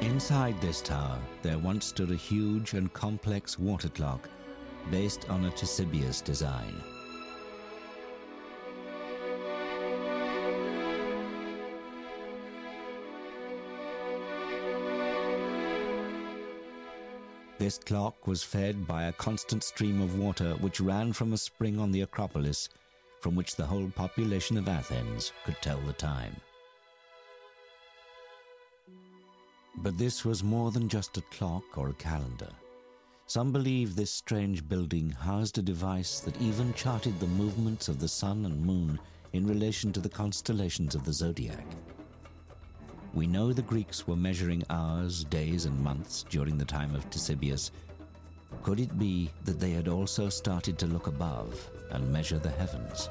Inside 0.00 0.60
this 0.60 0.80
tower, 0.80 1.18
there 1.42 1.58
once 1.58 1.86
stood 1.86 2.10
a 2.12 2.16
huge 2.16 2.74
and 2.74 2.92
complex 2.92 3.58
water 3.58 3.88
clock 3.88 4.28
based 4.90 5.28
on 5.28 5.44
a 5.44 5.50
Ctesibius 5.50 6.22
design. 6.22 6.80
This 17.58 17.76
clock 17.76 18.28
was 18.28 18.44
fed 18.44 18.86
by 18.86 19.04
a 19.04 19.12
constant 19.12 19.64
stream 19.64 20.00
of 20.00 20.16
water 20.16 20.54
which 20.60 20.80
ran 20.80 21.12
from 21.12 21.32
a 21.32 21.36
spring 21.36 21.80
on 21.80 21.90
the 21.90 22.02
Acropolis, 22.02 22.68
from 23.20 23.34
which 23.34 23.56
the 23.56 23.66
whole 23.66 23.90
population 23.90 24.56
of 24.56 24.68
Athens 24.68 25.32
could 25.44 25.56
tell 25.60 25.80
the 25.80 25.92
time. 25.92 26.36
But 29.78 29.98
this 29.98 30.24
was 30.24 30.44
more 30.44 30.70
than 30.70 30.88
just 30.88 31.16
a 31.16 31.22
clock 31.32 31.76
or 31.76 31.88
a 31.88 31.94
calendar. 31.94 32.50
Some 33.26 33.52
believe 33.52 33.96
this 33.96 34.12
strange 34.12 34.66
building 34.68 35.10
housed 35.10 35.58
a 35.58 35.62
device 35.62 36.20
that 36.20 36.40
even 36.40 36.72
charted 36.74 37.18
the 37.18 37.26
movements 37.26 37.88
of 37.88 37.98
the 37.98 38.08
sun 38.08 38.44
and 38.44 38.64
moon 38.64 39.00
in 39.32 39.46
relation 39.46 39.92
to 39.92 40.00
the 40.00 40.08
constellations 40.08 40.94
of 40.94 41.04
the 41.04 41.12
zodiac. 41.12 41.66
We 43.14 43.26
know 43.26 43.52
the 43.52 43.62
Greeks 43.62 44.06
were 44.06 44.16
measuring 44.16 44.62
hours, 44.70 45.24
days, 45.24 45.64
and 45.64 45.78
months 45.80 46.24
during 46.28 46.58
the 46.58 46.64
time 46.64 46.94
of 46.94 47.08
Ctesibius. 47.10 47.70
Could 48.62 48.80
it 48.80 48.98
be 48.98 49.30
that 49.44 49.58
they 49.58 49.70
had 49.70 49.88
also 49.88 50.28
started 50.28 50.78
to 50.78 50.86
look 50.86 51.06
above 51.06 51.70
and 51.90 52.12
measure 52.12 52.38
the 52.38 52.50
heavens? 52.50 53.08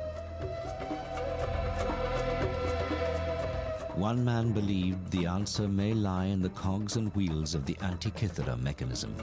One 3.96 4.24
man 4.24 4.54
believed 4.54 5.10
the 5.10 5.26
answer 5.26 5.68
may 5.68 5.94
lie 5.94 6.26
in 6.26 6.42
the 6.42 6.50
cogs 6.50 6.98
and 6.98 7.14
wheels 7.16 7.56
of 7.56 7.66
the 7.66 7.74
Antikythera 7.76 8.60
mechanism. 8.62 9.16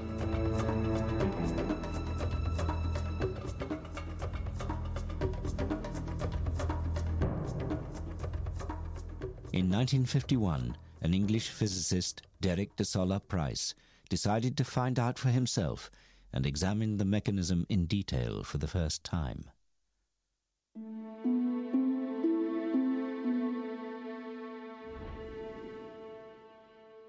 1951, 9.75 10.77
an 11.03 11.13
English 11.13 11.49
physicist, 11.49 12.23
Derek 12.41 12.77
de 12.77 12.85
Solla 12.85 13.19
Price, 13.19 13.75
decided 14.09 14.57
to 14.57 14.63
find 14.63 15.01
out 15.01 15.19
for 15.19 15.31
himself 15.31 15.91
and 16.33 16.47
examine 16.47 16.97
the 16.97 17.05
mechanism 17.05 17.67
in 17.69 17.87
detail 17.87 18.45
for 18.45 18.59
the 18.59 18.69
first 18.69 19.03
time. 19.03 19.51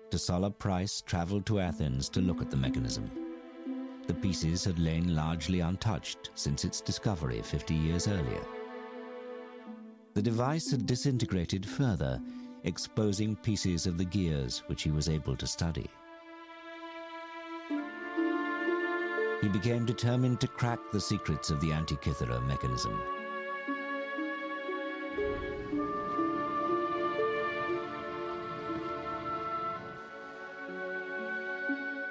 De 0.10 0.18
Solla 0.18 0.50
Price 0.50 1.02
traveled 1.02 1.46
to 1.46 1.60
Athens 1.60 2.10
to 2.10 2.20
look 2.20 2.42
at 2.42 2.50
the 2.50 2.58
mechanism. 2.58 3.12
The 4.08 4.16
pieces 4.16 4.64
had 4.64 4.80
lain 4.80 5.16
largely 5.16 5.60
untouched 5.60 6.32
since 6.34 6.66
its 6.66 6.82
discovery 6.82 7.44
50 7.44 7.76
years 7.76 8.08
earlier. 8.08 8.44
The 10.16 10.24
device 10.24 10.72
had 10.72 10.88
disintegrated 10.88 11.64
further, 11.64 12.20
exposing 12.66 13.36
pieces 13.38 13.86
of 13.86 13.98
the 13.98 14.06
gears 14.06 14.64
which 14.68 14.84
he 14.84 14.92
was 14.92 15.08
able 15.08 15.36
to 15.38 15.48
study. 15.48 15.90
He 19.42 19.48
became 19.50 19.86
determined 19.86 20.42
to 20.42 20.48
crack 20.48 20.80
the 20.92 21.00
secrets 21.00 21.52
of 21.52 21.62
the 21.62 21.70
Antikythera 21.70 22.46
mechanism. 22.48 23.00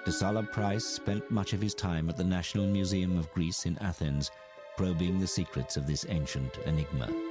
De 0.04 0.12
Solla 0.12 0.42
Price 0.42 0.84
spent 0.84 1.28
much 1.30 1.54
of 1.54 1.62
his 1.62 1.74
time 1.74 2.10
at 2.10 2.16
the 2.16 2.22
National 2.22 2.66
Museum 2.66 3.16
of 3.18 3.32
Greece 3.32 3.64
in 3.64 3.78
Athens, 3.78 4.30
probing 4.76 5.18
the 5.18 5.26
secrets 5.26 5.78
of 5.78 5.86
this 5.86 6.04
ancient 6.10 6.58
enigma. 6.66 7.23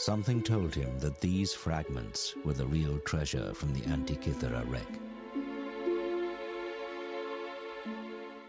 Something 0.00 0.42
told 0.42 0.74
him 0.74 0.98
that 1.00 1.20
these 1.20 1.52
fragments 1.52 2.34
were 2.42 2.54
the 2.54 2.64
real 2.64 2.98
treasure 3.00 3.52
from 3.52 3.74
the 3.74 3.82
Antikythera 3.82 4.64
wreck. 4.66 4.88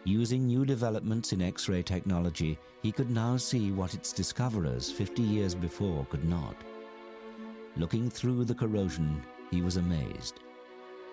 Using 0.06 0.48
new 0.48 0.64
developments 0.64 1.34
in 1.34 1.42
X 1.42 1.68
ray 1.68 1.84
technology, 1.84 2.58
he 2.82 2.94
could 2.94 3.10
now 3.10 3.36
see 3.36 3.70
what 3.74 3.94
its 3.94 4.14
discoverers 4.14 4.90
50 4.90 5.22
years 5.22 5.54
before 5.54 6.08
could 6.10 6.24
not. 6.24 6.56
Looking 7.76 8.10
through 8.10 8.46
the 8.46 8.56
corrosion, 8.56 9.22
he 9.50 9.62
was 9.62 9.76
amazed. 9.76 10.40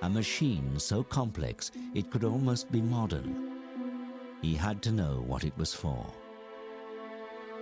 A 0.02 0.08
machine 0.08 0.78
so 0.78 1.02
complex 1.02 1.72
it 1.96 2.12
could 2.12 2.22
almost 2.22 2.70
be 2.70 2.80
modern. 2.80 3.58
He 4.40 4.54
had 4.54 4.82
to 4.82 4.92
know 4.92 5.24
what 5.26 5.42
it 5.42 5.58
was 5.58 5.74
for. 5.74 6.06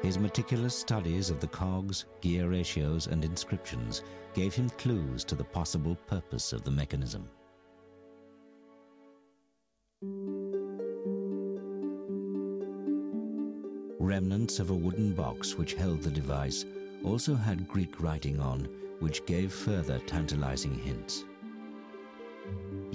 His 0.02 0.18
meticulous 0.18 0.78
studies 0.78 1.30
of 1.30 1.40
the 1.40 1.48
cogs, 1.48 2.04
gear 2.20 2.48
ratios, 2.48 3.06
and 3.06 3.24
inscriptions 3.24 4.02
gave 4.34 4.54
him 4.54 4.70
clues 4.70 5.24
to 5.24 5.34
the 5.34 5.44
possible 5.44 5.96
purpose 6.06 6.52
of 6.52 6.62
the 6.62 6.70
mechanism. 6.70 7.28
Remnants 13.98 14.60
of 14.60 14.70
a 14.70 14.74
wooden 14.74 15.12
box 15.14 15.56
which 15.56 15.74
held 15.74 16.02
the 16.02 16.10
device 16.10 16.64
also 17.04 17.34
had 17.34 17.66
Greek 17.66 18.00
writing 18.00 18.38
on, 18.38 18.68
which 19.00 19.26
gave 19.26 19.52
further 19.52 19.98
tantalizing 20.00 20.74
hints. 20.78 21.24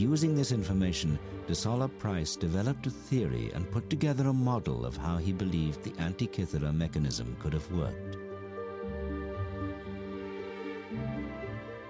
Using 0.01 0.33
this 0.33 0.51
information, 0.51 1.19
De 1.45 1.53
Solla 1.53 1.87
Price 1.87 2.35
developed 2.35 2.87
a 2.87 2.89
theory 2.89 3.51
and 3.53 3.69
put 3.69 3.87
together 3.87 4.29
a 4.29 4.33
model 4.33 4.83
of 4.83 4.97
how 4.97 5.17
he 5.17 5.31
believed 5.31 5.83
the 5.83 5.91
Antikythera 5.91 6.73
mechanism 6.73 7.37
could 7.39 7.53
have 7.53 7.71
worked. 7.71 8.17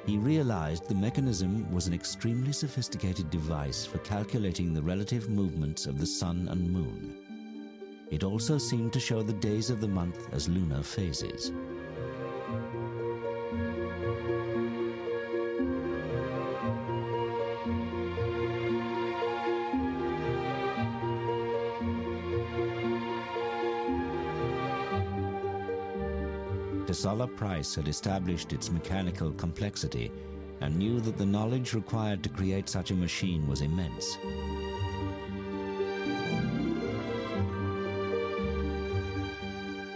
He 0.06 0.17
realized 0.17 0.89
the 0.89 0.93
mechanism 0.93 1.71
was 1.71 1.88
an 1.88 1.93
extremely 1.93 2.52
sophisticated 2.52 3.30
device 3.30 3.86
for 3.86 4.00
calculating 4.00 4.74
the 4.74 4.84
relative 4.84 5.30
movements 5.30 5.86
of 5.86 5.97
the 5.97 6.06
sun 6.06 6.50
and 6.52 6.69
moon. 6.69 7.15
It 8.12 8.26
also 8.26 8.58
seemed 8.58 8.91
to 8.91 9.00
show 9.00 9.24
the 9.24 9.39
days 9.39 9.69
of 9.69 9.80
the 9.80 9.88
month 9.88 10.34
as 10.34 10.50
lunar 10.50 10.84
phases. 10.84 11.54
Price 27.36 27.76
had 27.76 27.88
established 27.88 28.54
its 28.54 28.72
mechanical 28.72 29.32
complexity 29.32 30.12
and 30.62 30.78
knew 30.78 31.00
that 31.02 31.17
the 31.17 31.26
knowledge 31.26 31.74
required 31.74 32.24
to 32.24 32.30
create 32.30 32.70
such 32.70 32.91
a 32.91 32.96
machine 32.96 33.48
was 33.48 33.62
immense. 33.62 34.17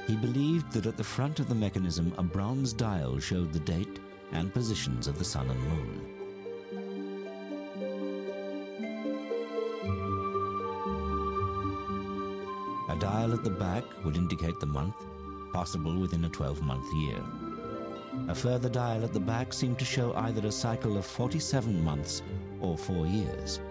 He 0.08 0.16
believed 0.16 0.72
that 0.72 0.86
at 0.86 0.98
the 0.98 1.04
front 1.04 1.40
of 1.40 1.48
the 1.48 1.56
mechanism 1.56 2.14
a 2.18 2.24
bronze 2.24 2.74
dial 2.74 3.20
showed 3.20 3.54
the 3.54 3.60
date 3.60 4.00
and 4.32 4.54
positions 4.54 5.08
of 5.08 5.18
the 5.20 5.26
sun 5.26 5.50
and 5.50 5.60
moon. 5.70 6.02
A 12.90 12.96
dial 12.98 13.34
at 13.34 13.44
the 13.44 13.50
back 13.50 13.84
would 14.04 14.16
indicate 14.16 14.60
the 14.60 14.66
month, 14.66 14.96
possible 15.56 15.96
within 15.96 16.26
a 16.26 16.30
12 16.30 16.62
month 16.64 16.94
year. 16.94 17.24
A 18.28 18.36
further 18.36 18.68
dial 18.68 19.06
at 19.06 19.14
the 19.14 19.20
back 19.22 19.54
seemed 19.54 19.80
to 19.80 19.86
show 19.86 20.14
either 20.16 20.46
a 20.46 20.52
cycle 20.52 20.98
of 20.98 21.06
47 21.06 21.82
months 21.82 22.24
or 22.60 22.78
four 22.78 23.08
years. 23.08 23.62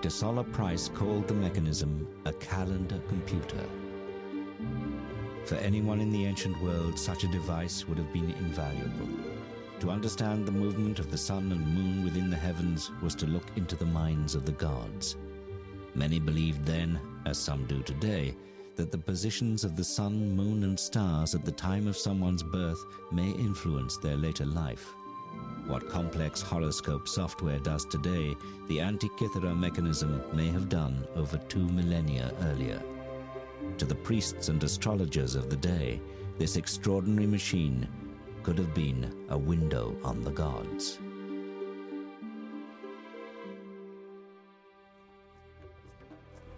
De 0.00 0.08
Solla 0.08 0.44
Price 0.44 0.88
called 0.88 1.28
the 1.28 1.34
mechanism 1.34 2.08
a 2.24 2.32
calendar 2.32 2.98
computer. 3.10 3.64
For 5.44 5.56
anyone 5.56 6.00
in 6.00 6.10
the 6.10 6.24
ancient 6.24 6.58
world, 6.62 6.98
such 6.98 7.22
a 7.24 7.28
device 7.38 7.86
would 7.86 7.98
have 7.98 8.10
been 8.10 8.30
invaluable. 8.30 9.10
To 9.80 9.90
understand 9.90 10.46
the 10.46 10.52
movement 10.52 10.98
of 10.98 11.10
the 11.10 11.18
sun 11.18 11.52
and 11.52 11.74
moon 11.74 12.02
within 12.02 12.30
the 12.30 12.44
heavens 12.48 12.90
was 13.02 13.14
to 13.16 13.26
look 13.26 13.48
into 13.56 13.76
the 13.76 13.92
minds 14.00 14.34
of 14.34 14.46
the 14.46 14.52
gods. 14.52 15.16
Many 15.94 16.18
believed 16.18 16.64
then, 16.64 16.98
as 17.26 17.36
some 17.36 17.66
do 17.66 17.82
today, 17.82 18.34
that 18.76 18.90
the 18.90 18.98
positions 18.98 19.64
of 19.64 19.76
the 19.76 19.84
sun, 19.84 20.34
moon, 20.34 20.64
and 20.64 20.78
stars 20.78 21.34
at 21.34 21.44
the 21.44 21.52
time 21.52 21.86
of 21.86 21.96
someone's 21.96 22.42
birth 22.42 22.82
may 23.10 23.30
influence 23.30 23.96
their 23.96 24.16
later 24.16 24.46
life. 24.46 24.94
What 25.66 25.88
complex 25.88 26.42
horoscope 26.42 27.06
software 27.06 27.58
does 27.58 27.84
today, 27.84 28.34
the 28.68 28.78
Antikythera 28.78 29.56
mechanism 29.56 30.22
may 30.32 30.48
have 30.48 30.68
done 30.68 31.06
over 31.14 31.38
two 31.38 31.66
millennia 31.68 32.32
earlier. 32.42 32.82
To 33.78 33.84
the 33.84 33.94
priests 33.94 34.48
and 34.48 34.62
astrologers 34.62 35.34
of 35.34 35.50
the 35.50 35.56
day, 35.56 36.00
this 36.38 36.56
extraordinary 36.56 37.26
machine 37.26 37.86
could 38.42 38.58
have 38.58 38.74
been 38.74 39.14
a 39.28 39.38
window 39.38 39.96
on 40.02 40.22
the 40.22 40.32
gods. 40.32 40.98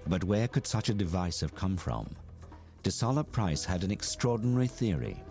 But 0.07 0.25
where 0.25 0.49
could 0.49 0.67
such 0.67 0.89
a 0.91 0.95
device 0.95 1.41
have 1.41 1.55
come 1.55 1.77
from? 1.77 2.09
De 2.83 2.91
Solla 2.91 3.25
Price 3.25 3.65
had 3.65 3.85
an 3.85 3.91
extraordinary 3.91 4.67
theory. 4.67 5.23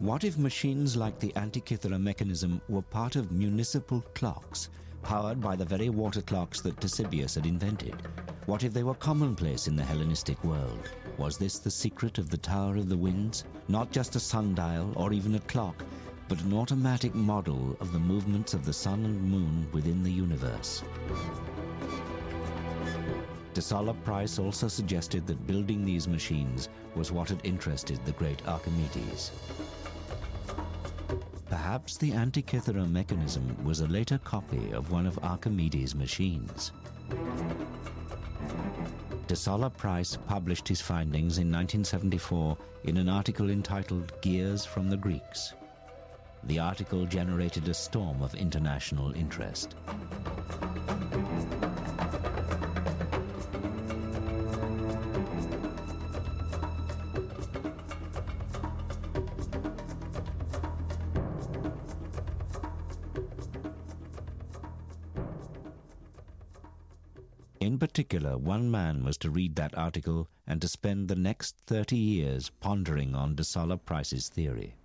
What 0.00 0.24
if 0.24 0.36
machines 0.36 0.96
like 0.96 1.20
the 1.20 1.32
Antikythera 1.36 2.00
mechanism 2.00 2.60
were 2.68 2.82
part 2.82 3.14
of 3.14 3.30
municipal 3.30 4.00
clocks, 4.14 4.68
powered 5.02 5.40
by 5.40 5.54
the 5.54 5.64
very 5.64 5.90
water 5.90 6.22
clocks 6.22 6.60
that 6.62 6.80
Ctesibius 6.80 7.36
had 7.36 7.46
invented? 7.46 7.94
What 8.46 8.64
if 8.64 8.72
they 8.72 8.82
were 8.82 8.94
commonplace 8.94 9.68
in 9.68 9.76
the 9.76 9.84
Hellenistic 9.84 10.42
world? 10.42 10.90
Was 11.18 11.38
this 11.38 11.60
the 11.60 11.70
secret 11.70 12.18
of 12.18 12.30
the 12.30 12.38
Tower 12.38 12.78
of 12.78 12.88
the 12.88 12.96
Winds? 12.96 13.44
Not 13.68 13.92
just 13.92 14.16
a 14.16 14.20
sundial 14.20 14.92
or 14.96 15.12
even 15.12 15.36
a 15.36 15.40
clock, 15.40 15.84
but 16.26 16.40
an 16.40 16.52
automatic 16.52 17.14
model 17.14 17.76
of 17.78 17.92
the 17.92 18.00
movements 18.00 18.54
of 18.54 18.64
the 18.64 18.72
sun 18.72 19.04
and 19.04 19.22
moon 19.22 19.68
within 19.70 20.02
the 20.02 20.10
universe. 20.10 20.82
De 23.54 23.60
Solla 23.60 23.92
Price 24.02 24.38
also 24.38 24.66
suggested 24.66 25.26
that 25.26 25.46
building 25.46 25.84
these 25.84 26.08
machines 26.08 26.70
was 26.94 27.12
what 27.12 27.28
had 27.28 27.40
interested 27.44 28.02
the 28.04 28.12
great 28.12 28.46
Archimedes. 28.48 29.30
Perhaps 31.50 31.98
the 31.98 32.12
Antikythera 32.12 32.90
mechanism 32.90 33.54
was 33.62 33.80
a 33.80 33.86
later 33.86 34.16
copy 34.16 34.72
of 34.72 34.90
one 34.90 35.06
of 35.06 35.18
Archimedes' 35.22 35.94
machines. 35.94 36.72
De 39.26 39.36
Solla 39.36 39.68
Price 39.68 40.16
published 40.26 40.66
his 40.66 40.80
findings 40.80 41.36
in 41.36 41.52
1974 41.52 42.56
in 42.84 42.96
an 42.96 43.10
article 43.10 43.50
entitled 43.50 44.12
Gears 44.22 44.64
from 44.64 44.88
the 44.88 44.96
Greeks. 44.96 45.52
The 46.44 46.58
article 46.58 47.04
generated 47.04 47.68
a 47.68 47.74
storm 47.74 48.22
of 48.22 48.34
international 48.34 49.12
interest. 49.12 49.76
Particular, 67.82 68.38
one 68.38 68.70
man 68.70 69.02
was 69.02 69.18
to 69.18 69.28
read 69.28 69.56
that 69.56 69.76
article 69.76 70.28
and 70.46 70.60
to 70.60 70.68
spend 70.68 71.08
the 71.08 71.16
next 71.16 71.56
30 71.66 71.96
years 71.96 72.48
pondering 72.60 73.12
on 73.12 73.34
de 73.34 73.42
Desala 73.42 73.76
Price's 73.76 74.28
theory. 74.28 74.76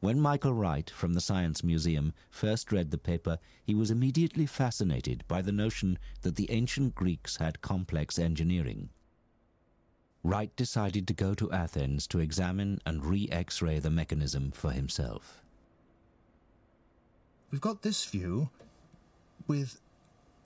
When 0.00 0.18
Michael 0.18 0.54
Wright 0.54 0.88
from 0.88 1.12
the 1.12 1.20
Science 1.20 1.62
Museum 1.62 2.14
first 2.30 2.72
read 2.72 2.90
the 2.90 2.96
paper, 2.96 3.38
he 3.62 3.74
was 3.74 3.90
immediately 3.90 4.46
fascinated 4.46 5.22
by 5.28 5.42
the 5.42 5.52
notion 5.52 5.98
that 6.22 6.36
the 6.36 6.50
ancient 6.50 6.94
Greeks 6.94 7.36
had 7.36 7.60
complex 7.60 8.18
engineering. 8.18 8.88
Wright 10.22 10.56
decided 10.56 11.06
to 11.06 11.12
go 11.12 11.34
to 11.34 11.52
Athens 11.52 12.06
to 12.06 12.20
examine 12.20 12.80
and 12.86 13.04
re 13.04 13.28
x 13.30 13.60
ray 13.60 13.80
the 13.80 13.90
mechanism 13.90 14.50
for 14.50 14.70
himself. 14.70 15.42
We've 17.50 17.60
got 17.60 17.82
this 17.82 18.06
view 18.06 18.48
with 19.46 19.78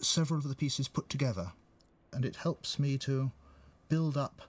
several 0.05 0.39
of 0.39 0.49
the 0.49 0.55
pieces 0.55 0.89
put 0.89 1.09
together, 1.09 1.53
and 2.13 2.25
it 2.25 2.37
helps 2.37 2.79
me 2.79 2.99
to 2.99 3.31
build 3.89 4.17
up 4.17 4.43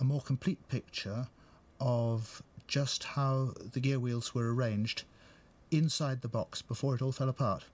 a 0.00 0.04
more 0.04 0.20
complete 0.20 0.68
picture 0.68 1.28
of 1.80 2.42
just 2.66 3.04
how 3.04 3.54
the 3.72 3.80
gear 3.80 3.98
wheels 3.98 4.34
were 4.34 4.54
arranged 4.54 5.04
inside 5.70 6.22
the 6.22 6.28
box 6.28 6.62
before 6.62 6.94
it 6.94 7.02
all 7.02 7.12
fell 7.12 7.28
apart. 7.28 7.64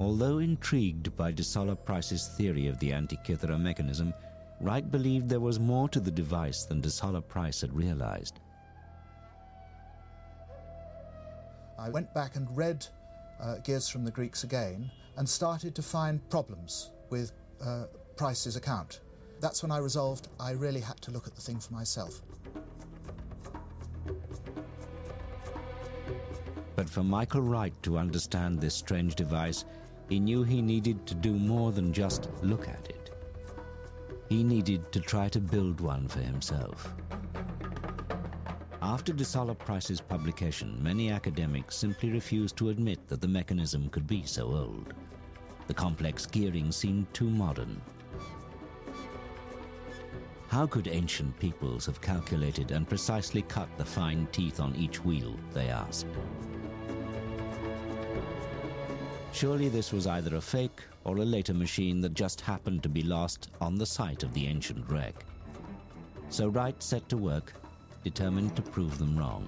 Although 0.00 0.38
intrigued 0.38 1.16
by 1.16 1.30
de 1.30 1.42
Solla 1.42 1.76
Price's 1.76 2.28
theory 2.36 2.66
of 2.66 2.78
the 2.80 2.90
Antikythera 2.90 3.60
mechanism, 3.60 4.12
Wright 4.60 4.90
believed 4.90 5.28
there 5.28 5.40
was 5.40 5.60
more 5.60 5.88
to 5.90 6.00
the 6.00 6.10
device 6.10 6.64
than 6.64 6.80
de 6.80 6.90
Solla 6.90 7.20
Price 7.20 7.60
had 7.60 7.74
realized. 7.74 8.40
I 11.78 11.90
went 11.90 12.12
back 12.14 12.36
and 12.36 12.56
read 12.56 12.86
uh, 13.40 13.56
Gears 13.64 13.88
from 13.88 14.04
the 14.04 14.10
Greeks 14.10 14.44
again 14.44 14.90
and 15.16 15.28
started 15.28 15.74
to 15.74 15.82
find 15.82 16.28
problems 16.30 16.90
with 17.10 17.32
uh, 17.64 17.84
Price's 18.16 18.56
account. 18.56 19.00
That's 19.40 19.62
when 19.62 19.70
I 19.70 19.78
resolved 19.78 20.28
I 20.40 20.52
really 20.52 20.80
had 20.80 21.00
to 21.02 21.10
look 21.10 21.26
at 21.26 21.34
the 21.34 21.40
thing 21.40 21.58
for 21.58 21.72
myself. 21.72 22.22
But 26.76 26.90
for 26.90 27.04
Michael 27.04 27.42
Wright 27.42 27.74
to 27.82 27.98
understand 27.98 28.60
this 28.60 28.74
strange 28.74 29.14
device, 29.14 29.64
he 30.08 30.18
knew 30.18 30.42
he 30.42 30.60
needed 30.60 31.06
to 31.06 31.14
do 31.14 31.32
more 31.32 31.72
than 31.72 31.92
just 31.92 32.28
look 32.42 32.68
at 32.68 32.88
it. 32.88 33.10
He 34.28 34.42
needed 34.42 34.90
to 34.92 35.00
try 35.00 35.28
to 35.28 35.40
build 35.40 35.80
one 35.80 36.08
for 36.08 36.20
himself. 36.20 36.92
After 38.84 39.14
De 39.14 39.24
Solla 39.24 39.54
Price's 39.54 40.02
publication, 40.02 40.78
many 40.82 41.10
academics 41.10 41.74
simply 41.74 42.10
refused 42.10 42.58
to 42.58 42.68
admit 42.68 43.08
that 43.08 43.22
the 43.22 43.26
mechanism 43.26 43.88
could 43.88 44.06
be 44.06 44.24
so 44.24 44.44
old. 44.48 44.92
The 45.68 45.72
complex 45.72 46.26
gearing 46.26 46.70
seemed 46.70 47.12
too 47.14 47.30
modern. 47.30 47.80
How 50.48 50.66
could 50.66 50.86
ancient 50.86 51.38
peoples 51.40 51.86
have 51.86 52.02
calculated 52.02 52.72
and 52.72 52.86
precisely 52.86 53.40
cut 53.40 53.70
the 53.78 53.86
fine 53.86 54.28
teeth 54.32 54.60
on 54.60 54.76
each 54.76 55.02
wheel, 55.02 55.34
they 55.54 55.70
asked. 55.70 56.06
Surely 59.32 59.70
this 59.70 59.94
was 59.94 60.06
either 60.06 60.36
a 60.36 60.42
fake 60.42 60.82
or 61.04 61.16
a 61.16 61.24
later 61.24 61.54
machine 61.54 62.02
that 62.02 62.12
just 62.12 62.42
happened 62.42 62.82
to 62.82 62.90
be 62.90 63.02
lost 63.02 63.48
on 63.62 63.76
the 63.76 63.86
site 63.86 64.22
of 64.22 64.34
the 64.34 64.46
ancient 64.46 64.86
wreck. 64.90 65.24
So 66.28 66.48
Wright 66.48 66.80
set 66.82 67.08
to 67.08 67.16
work, 67.16 67.54
determined 68.04 68.54
to 68.54 68.62
prove 68.62 68.98
them 68.98 69.18
wrong. 69.18 69.46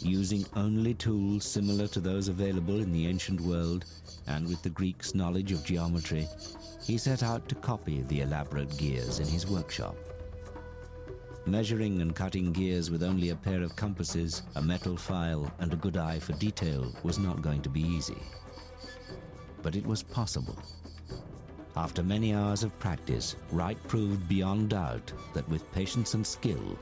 Using 0.00 0.46
only 0.56 0.94
tools 0.94 1.44
similar 1.44 1.86
to 1.88 2.00
those 2.00 2.28
available 2.28 2.80
in 2.80 2.92
the 2.92 3.06
ancient 3.06 3.40
world, 3.40 3.84
and 4.26 4.46
with 4.46 4.62
the 4.62 4.70
Greeks' 4.70 5.14
knowledge 5.14 5.52
of 5.52 5.64
geometry, 5.64 6.26
he 6.82 6.96
set 6.96 7.22
out 7.22 7.48
to 7.48 7.54
copy 7.56 8.02
the 8.02 8.20
elaborate 8.20 8.74
gears 8.78 9.18
in 9.18 9.26
his 9.26 9.46
workshop. 9.46 9.96
Measuring 11.48 12.02
and 12.02 12.14
cutting 12.14 12.52
gears 12.52 12.90
with 12.90 13.02
only 13.02 13.30
a 13.30 13.34
pair 13.34 13.62
of 13.62 13.74
compasses, 13.74 14.42
a 14.56 14.60
metal 14.60 14.98
file, 14.98 15.50
and 15.60 15.72
a 15.72 15.76
good 15.76 15.96
eye 15.96 16.18
for 16.18 16.34
detail 16.34 16.92
was 17.02 17.18
not 17.18 17.40
going 17.40 17.62
to 17.62 17.70
be 17.70 17.80
easy. 17.80 18.18
But 19.62 19.74
it 19.74 19.86
was 19.86 20.02
possible. 20.02 20.58
After 21.74 22.02
many 22.02 22.34
hours 22.34 22.64
of 22.64 22.78
practice, 22.78 23.34
Wright 23.50 23.78
proved 23.88 24.28
beyond 24.28 24.68
doubt 24.68 25.10
that 25.32 25.48
with 25.48 25.72
patience 25.72 26.12
and 26.12 26.26
skill, 26.26 26.78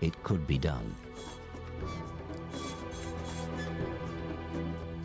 it 0.00 0.20
could 0.22 0.46
be 0.46 0.56
done. 0.56 0.94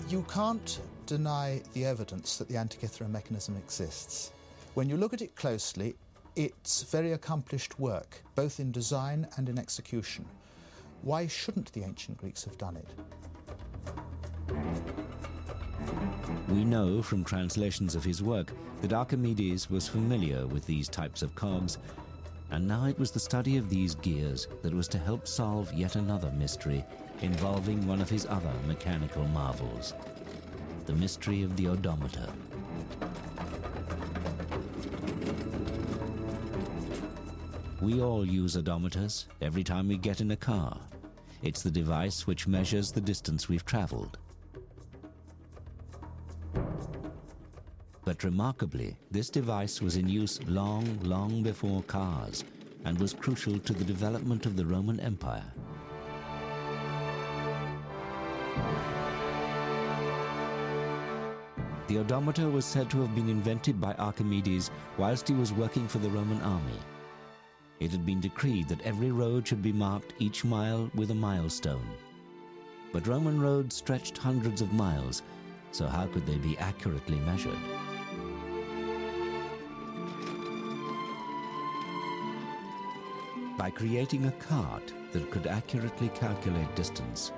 You 0.08 0.26
can't 0.34 0.80
deny 1.06 1.62
the 1.74 1.84
evidence 1.84 2.38
that 2.38 2.48
the 2.48 2.56
Antikythera 2.56 3.10
mechanism 3.10 3.58
exists. 3.58 4.32
When 4.74 4.90
you 4.90 4.96
look 4.96 5.14
at 5.14 5.22
it 5.22 5.36
closely, 5.36 5.96
it's 6.36 6.84
very 6.84 7.12
accomplished 7.12 7.80
work, 7.80 8.24
both 8.36 8.60
in 8.60 8.72
design 8.72 9.28
and 9.38 9.50
in 9.50 9.60
execution. 9.60 10.26
Why 11.02 11.28
shouldn't 11.28 11.74
the 11.74 11.84
ancient 11.84 12.18
Greeks 12.18 12.44
have 12.46 12.58
done 12.58 12.78
it? 12.78 12.90
We 16.48 16.64
know 16.64 17.02
from 17.02 17.24
translations 17.24 17.96
of 17.96 18.04
his 18.04 18.22
work 18.22 18.52
that 18.82 18.94
Archimedes 18.94 19.70
was 19.70 19.88
familiar 19.88 20.48
with 20.48 20.66
these 20.66 20.88
types 20.88 21.22
of 21.22 21.36
cogs, 21.36 21.78
and 22.52 22.68
now 22.68 22.86
it 22.86 23.00
was 23.00 23.12
the 23.12 23.20
study 23.20 23.58
of 23.58 23.70
these 23.70 23.96
gears 23.96 24.48
that 24.62 24.74
was 24.74 24.88
to 24.90 24.98
help 24.98 25.28
solve 25.28 25.74
yet 25.74 25.96
another 25.96 26.32
mystery 26.32 26.84
involving 27.22 27.86
one 27.88 28.02
of 28.02 28.10
his 28.10 28.26
other 28.26 28.54
mechanical 28.68 29.26
marvels 29.26 29.94
the 30.86 30.94
mystery 30.94 31.44
of 31.44 31.56
the 31.56 31.68
odometer. 31.68 32.28
We 37.82 38.00
all 38.00 38.24
use 38.24 38.56
odometers 38.56 39.26
every 39.42 39.64
time 39.64 39.88
we 39.88 39.98
get 39.98 40.22
in 40.22 40.30
a 40.30 40.36
car. 40.36 40.80
It's 41.42 41.64
the 41.64 41.72
device 41.72 42.28
which 42.28 42.46
measures 42.46 42.92
the 42.92 43.02
distance 43.02 43.50
we've 43.50 43.66
traveled. 43.66 44.20
But 48.06 48.24
remarkably, 48.24 48.98
this 49.10 49.32
device 49.32 49.82
was 49.82 49.98
in 49.98 50.08
use 50.08 50.40
long, 50.44 51.00
long 51.02 51.42
before 51.42 51.82
cars 51.84 52.44
and 52.86 53.00
was 53.00 53.16
crucial 53.16 53.58
to 53.58 53.74
the 53.74 53.84
development 53.84 54.46
of 54.46 54.56
the 54.56 54.66
Roman 54.66 55.00
Empire. 55.00 55.52
The 61.88 61.98
odometer 61.98 62.48
was 62.48 62.64
said 62.64 62.92
to 62.92 63.02
have 63.02 63.16
been 63.16 63.28
invented 63.28 63.82
by 63.82 63.94
Archimedes 63.96 64.70
whilst 65.00 65.28
he 65.28 65.34
was 65.34 65.52
working 65.52 65.88
for 65.88 65.98
the 65.98 66.12
Roman 66.12 66.40
army. 66.44 66.78
It 67.82 67.90
had 67.92 68.06
been 68.06 68.20
decreed 68.20 68.68
that 68.68 68.82
every 68.84 69.10
road 69.10 69.48
should 69.48 69.64
be 69.64 69.74
marked 69.74 70.14
each 70.20 70.46
mile 70.46 70.92
with 70.94 71.10
a 71.10 71.16
milestone. 71.16 71.90
But 72.94 73.08
Roman 73.08 73.42
roads 73.42 73.76
stretched 73.76 74.20
hundreds 74.20 74.62
of 74.62 74.72
miles, 74.72 75.24
so 75.72 75.88
how 75.88 76.06
could 76.06 76.28
they 76.28 76.38
be 76.38 76.56
accurately 76.60 77.18
measured? 77.22 77.58
By 83.58 83.72
creating 83.72 84.28
a 84.28 84.32
cart 84.34 84.94
that 85.12 85.32
could 85.32 85.48
accurately 85.48 86.10
calculate 86.10 86.76
distance, 86.76 87.32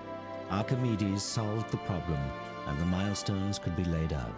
Archimedes 0.51 1.23
solved 1.23 1.71
the 1.71 1.77
problem 1.77 2.19
and 2.67 2.77
the 2.77 2.85
milestones 2.85 3.59
could 3.59 3.77
be 3.77 3.85
laid 3.85 4.11
out. 4.11 4.35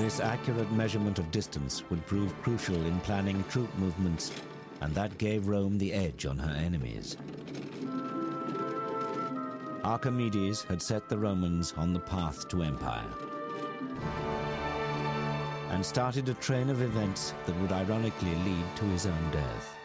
This 0.00 0.18
accurate 0.18 0.72
measurement 0.72 1.18
of 1.18 1.30
distance 1.30 1.84
would 1.90 2.06
prove 2.06 2.34
crucial 2.40 2.86
in 2.86 2.98
planning 3.00 3.44
troop 3.50 3.68
movements, 3.76 4.32
and 4.80 4.94
that 4.94 5.18
gave 5.18 5.46
Rome 5.46 5.76
the 5.76 5.92
edge 5.92 6.24
on 6.24 6.38
her 6.38 6.56
enemies. 6.56 7.18
Archimedes 9.84 10.62
had 10.62 10.80
set 10.80 11.10
the 11.10 11.18
Romans 11.18 11.74
on 11.76 11.92
the 11.92 12.00
path 12.00 12.48
to 12.48 12.62
empire 12.62 13.12
and 15.68 15.84
started 15.84 16.30
a 16.30 16.34
train 16.34 16.70
of 16.70 16.80
events 16.80 17.34
that 17.44 17.60
would 17.60 17.70
ironically 17.70 18.34
lead 18.36 18.64
to 18.76 18.84
his 18.86 19.04
own 19.04 19.30
death. 19.30 19.79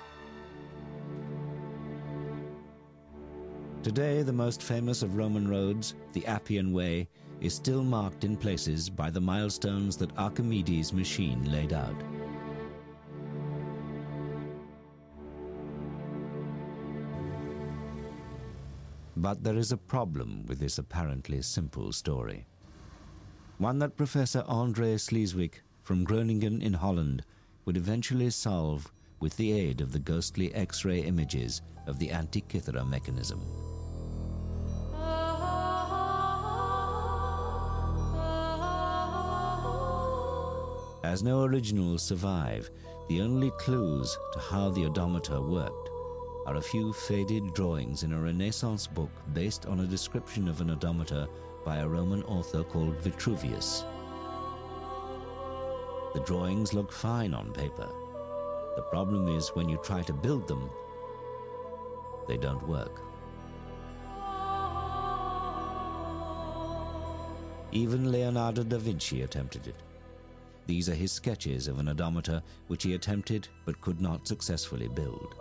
Today, 3.85 4.23
the 4.23 4.33
most 4.33 4.63
famous 4.63 5.03
of 5.03 5.15
Roman 5.15 5.47
roads, 5.47 5.93
the 6.13 6.25
Appian 6.25 6.73
Way, 6.73 7.07
is 7.39 7.53
still 7.53 7.83
marked 7.83 8.23
in 8.23 8.35
places 8.35 8.89
by 8.89 9.11
the 9.11 9.21
milestones 9.21 9.95
that 9.97 10.17
Archimedes' 10.17 10.91
machine 10.91 11.51
laid 11.51 11.71
out. 11.71 11.93
But 19.17 19.43
there 19.43 19.55
is 19.55 19.71
a 19.71 19.77
problem 19.77 20.47
with 20.47 20.57
this 20.57 20.79
apparently 20.79 21.43
simple 21.43 21.91
story. 21.91 22.47
One 23.59 23.77
that 23.77 23.97
Professor 23.97 24.43
Andre 24.47 24.95
Sleeswyk 24.95 25.61
from 25.83 26.03
Groningen 26.03 26.63
in 26.63 26.73
Holland 26.73 27.23
would 27.65 27.77
eventually 27.77 28.31
solve 28.31 28.91
with 29.19 29.37
the 29.37 29.51
aid 29.51 29.79
of 29.79 29.91
the 29.91 29.99
ghostly 29.99 30.51
X-ray 30.55 31.01
images 31.01 31.61
of 31.85 31.99
the 31.99 32.07
Antikythera 32.07 32.83
mechanism. 32.89 33.45
As 41.05 41.21
no 41.21 41.43
originals 41.43 42.01
survive, 42.01 42.71
the 43.09 43.21
only 43.21 43.51
clues 43.51 44.17
to 44.33 44.39
how 44.39 44.71
the 44.71 44.85
odometer 44.87 45.39
worked 45.39 45.91
are 46.47 46.55
a 46.55 46.61
few 46.61 46.93
faded 46.93 47.53
drawings 47.53 48.01
in 48.01 48.11
a 48.11 48.19
Renaissance 48.19 48.87
book 48.87 49.11
based 49.35 49.67
on 49.67 49.81
a 49.81 49.85
description 49.85 50.47
of 50.47 50.61
an 50.61 50.71
odometer 50.71 51.27
by 51.63 51.77
a 51.77 51.87
Roman 51.87 52.23
author 52.23 52.63
called 52.63 52.99
Vitruvius. 53.01 53.85
The 56.15 56.23
drawings 56.25 56.73
look 56.73 56.91
fine 56.91 57.35
on 57.35 57.53
paper. 57.53 57.87
The 58.75 58.87
problem 58.89 59.27
is 59.27 59.49
when 59.49 59.69
you 59.69 59.77
try 59.83 60.01
to 60.01 60.11
build 60.11 60.47
them, 60.47 60.71
they 62.27 62.37
don't 62.37 62.67
work. 62.67 62.99
Even 67.71 68.11
Leonardo 68.11 68.63
da 68.63 68.79
Vinci 68.79 69.21
attempted 69.21 69.67
it. 69.67 69.75
These 70.67 70.89
are 70.89 70.95
his 70.95 71.11
sketches 71.11 71.67
of 71.67 71.79
an 71.79 71.89
odometer 71.89 72.41
which 72.67 72.83
he 72.83 72.93
attempted 72.95 73.47
but 73.65 73.79
could 73.81 74.01
not 74.01 74.27
successfully 74.27 74.87
build. 74.87 75.35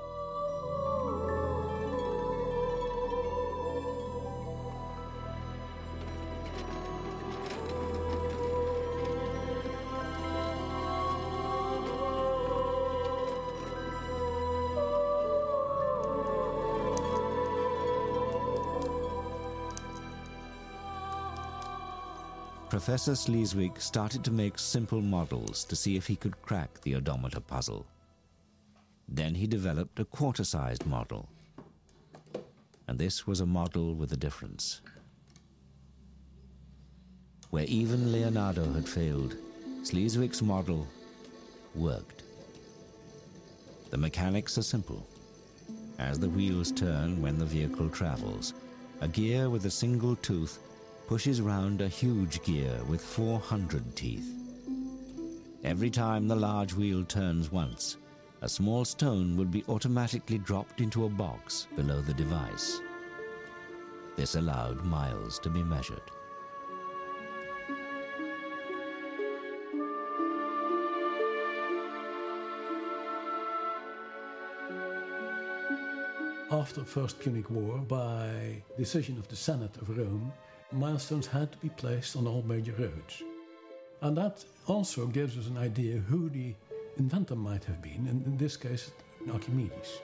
Professor 22.75 23.13
Sleeswyk 23.13 23.81
started 23.81 24.25
to 24.25 24.33
make 24.33 24.59
simple 24.59 25.01
models 25.01 25.63
to 25.63 25.77
see 25.77 25.95
if 25.95 26.09
he 26.09 26.17
could 26.17 26.43
crack 26.43 26.81
the 26.81 26.97
odometer 26.97 27.39
puzzle. 27.39 27.87
Then 29.09 29.33
he 29.33 29.47
developed 29.47 30.01
a 30.01 30.05
quarter-sized 30.05 30.85
model. 30.85 31.29
And 32.89 32.99
this 32.99 33.29
was 33.29 33.39
a 33.39 33.47
model 33.47 33.95
with 33.95 34.13
a 34.13 34.17
difference. 34.17 34.81
Where 37.51 37.63
even 37.69 38.11
Leonardo 38.11 38.73
had 38.73 38.89
failed, 38.89 39.37
Sleeswyk's 39.85 40.43
model 40.43 40.85
worked. 41.77 42.25
The 43.91 43.99
mechanics 43.99 44.59
are 44.59 44.63
simple. 44.63 45.07
As 46.01 46.19
the 46.19 46.29
wheels 46.29 46.73
turn 46.73 47.23
when 47.23 47.39
the 47.39 47.47
vehicle 47.47 47.89
travels, 47.89 48.53
a 49.01 49.07
gear 49.07 49.49
with 49.49 49.65
a 49.65 49.71
single 49.71 50.17
tooth 50.17 50.59
pushes 51.07 51.43
round 51.43 51.81
a 51.81 51.89
huge 51.89 52.43
gear 52.43 52.81
with 52.89 53.01
400 53.01 53.95
teeth. 53.95 54.31
Every 55.63 55.91
time 55.91 56.27
the 56.27 56.37
large 56.37 56.75
wheel 56.75 57.05
turns 57.05 57.53
once, 57.53 57.99
a 58.41 58.49
small 58.49 58.85
stone 58.85 59.37
would 59.37 59.51
be 59.51 59.65
automatically 59.69 60.39
dropped 60.39 60.81
into 60.81 61.05
a 61.05 61.09
box 61.09 61.69
below 61.77 62.01
the 62.01 62.15
device. 62.15 62.81
This 64.17 64.35
allowed 64.35 64.85
miles 64.85 65.39
to 65.41 65.51
be 65.51 65.63
measured. 65.63 66.03
After 76.51 76.81
the 76.81 76.87
First 76.87 77.19
Punic 77.19 77.51
War, 77.51 77.79
by 77.79 78.63
decision 78.79 79.19
of 79.19 79.27
the 79.29 79.37
Senate 79.37 79.77
of 79.79 79.89
Rome, 79.97 80.33
milestones 80.75 81.27
had 81.27 81.53
to 81.53 81.59
be 81.59 81.69
placed 81.71 82.17
on 82.17 82.27
all 82.27 82.43
major 82.43 82.73
roads. 82.79 83.23
And 84.03 84.17
that 84.17 84.45
also 84.67 85.07
gives 85.07 85.39
us 85.39 85.47
an 85.47 85.57
idea 85.57 85.99
who 85.99 86.29
the 86.29 86.55
inventor 86.97 87.37
might 87.37 87.65
have 87.65 87.81
been, 87.81 88.07
and 88.09 88.25
in 88.27 88.37
this 88.37 88.57
case, 88.57 88.91
Archimedes. 89.31 90.01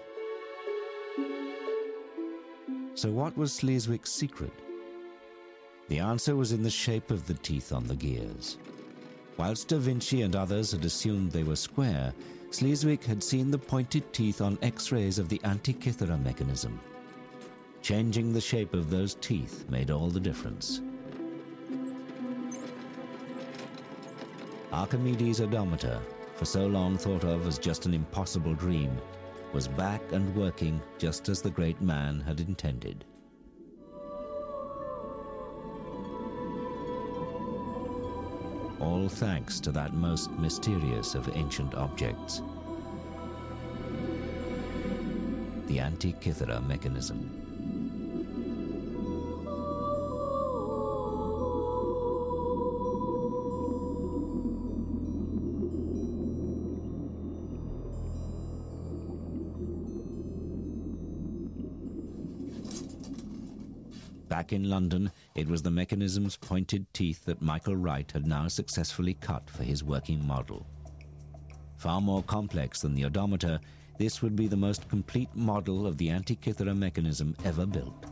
So, 2.94 3.10
what 3.10 3.36
was 3.36 3.52
Sleeswyk's 3.52 4.10
secret? 4.10 4.52
The 5.88 5.98
answer 5.98 6.36
was 6.36 6.52
in 6.52 6.62
the 6.62 6.70
shape 6.70 7.10
of 7.10 7.26
the 7.26 7.34
teeth 7.34 7.72
on 7.72 7.86
the 7.86 7.96
gears. 7.96 8.58
Whilst 9.36 9.68
Da 9.68 9.78
Vinci 9.78 10.22
and 10.22 10.36
others 10.36 10.72
had 10.72 10.84
assumed 10.84 11.32
they 11.32 11.42
were 11.42 11.56
square, 11.56 12.12
Sleeswyk 12.50 13.04
had 13.04 13.22
seen 13.22 13.50
the 13.50 13.58
pointed 13.58 14.12
teeth 14.12 14.40
on 14.40 14.58
X 14.60 14.92
rays 14.92 15.18
of 15.18 15.28
the 15.28 15.38
Antikythera 15.38 16.22
mechanism. 16.22 16.80
Changing 17.82 18.32
the 18.32 18.40
shape 18.40 18.74
of 18.74 18.90
those 18.90 19.14
teeth 19.14 19.64
made 19.70 19.90
all 19.90 20.10
the 20.10 20.20
difference. 20.20 20.82
Archimedes' 24.70 25.40
odometer, 25.40 26.00
for 26.36 26.44
so 26.44 26.66
long 26.66 26.96
thought 26.98 27.24
of 27.24 27.46
as 27.46 27.58
just 27.58 27.86
an 27.86 27.94
impossible 27.94 28.54
dream, 28.54 28.96
was 29.52 29.66
back 29.66 30.00
and 30.12 30.34
working 30.36 30.80
just 30.98 31.28
as 31.28 31.42
the 31.42 31.50
great 31.50 31.80
man 31.80 32.20
had 32.20 32.40
intended. 32.40 33.04
All 38.78 39.08
thanks 39.08 39.58
to 39.60 39.72
that 39.72 39.94
most 39.94 40.30
mysterious 40.32 41.14
of 41.14 41.34
ancient 41.34 41.74
objects, 41.74 42.42
the 45.66 45.78
Antikythera 45.78 46.66
mechanism. 46.66 47.49
Back 64.50 64.56
in 64.56 64.68
London, 64.68 65.12
it 65.36 65.46
was 65.46 65.62
the 65.62 65.70
mechanism's 65.70 66.36
pointed 66.36 66.92
teeth 66.92 67.24
that 67.26 67.40
Michael 67.40 67.76
Wright 67.76 68.10
had 68.10 68.26
now 68.26 68.48
successfully 68.48 69.14
cut 69.14 69.48
for 69.48 69.62
his 69.62 69.84
working 69.84 70.26
model. 70.26 70.66
Far 71.76 72.00
more 72.00 72.24
complex 72.24 72.80
than 72.80 72.92
the 72.96 73.04
odometer, 73.04 73.60
this 73.96 74.22
would 74.22 74.34
be 74.34 74.48
the 74.48 74.56
most 74.56 74.88
complete 74.88 75.28
model 75.36 75.86
of 75.86 75.98
the 75.98 76.08
Antikythera 76.08 76.76
mechanism 76.76 77.36
ever 77.44 77.64
built. 77.64 78.06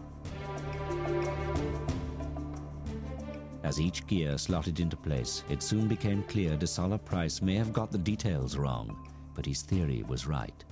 As 3.65 3.81
each 3.81 4.07
gear 4.07 4.39
slotted 4.39 4.79
into 4.79 4.97
place, 4.97 5.43
it 5.49 5.61
soon 5.61 5.89
became 5.89 6.23
clear 6.23 6.57
De 6.57 6.69
Solla 6.69 6.99
Price 6.99 7.43
may 7.43 7.57
have 7.57 7.73
got 7.73 7.91
the 7.91 7.99
details 7.99 8.57
wrong, 8.57 8.97
but 9.35 9.45
his 9.45 9.63
theory 9.63 10.05
was 10.07 10.29
right. 10.29 10.65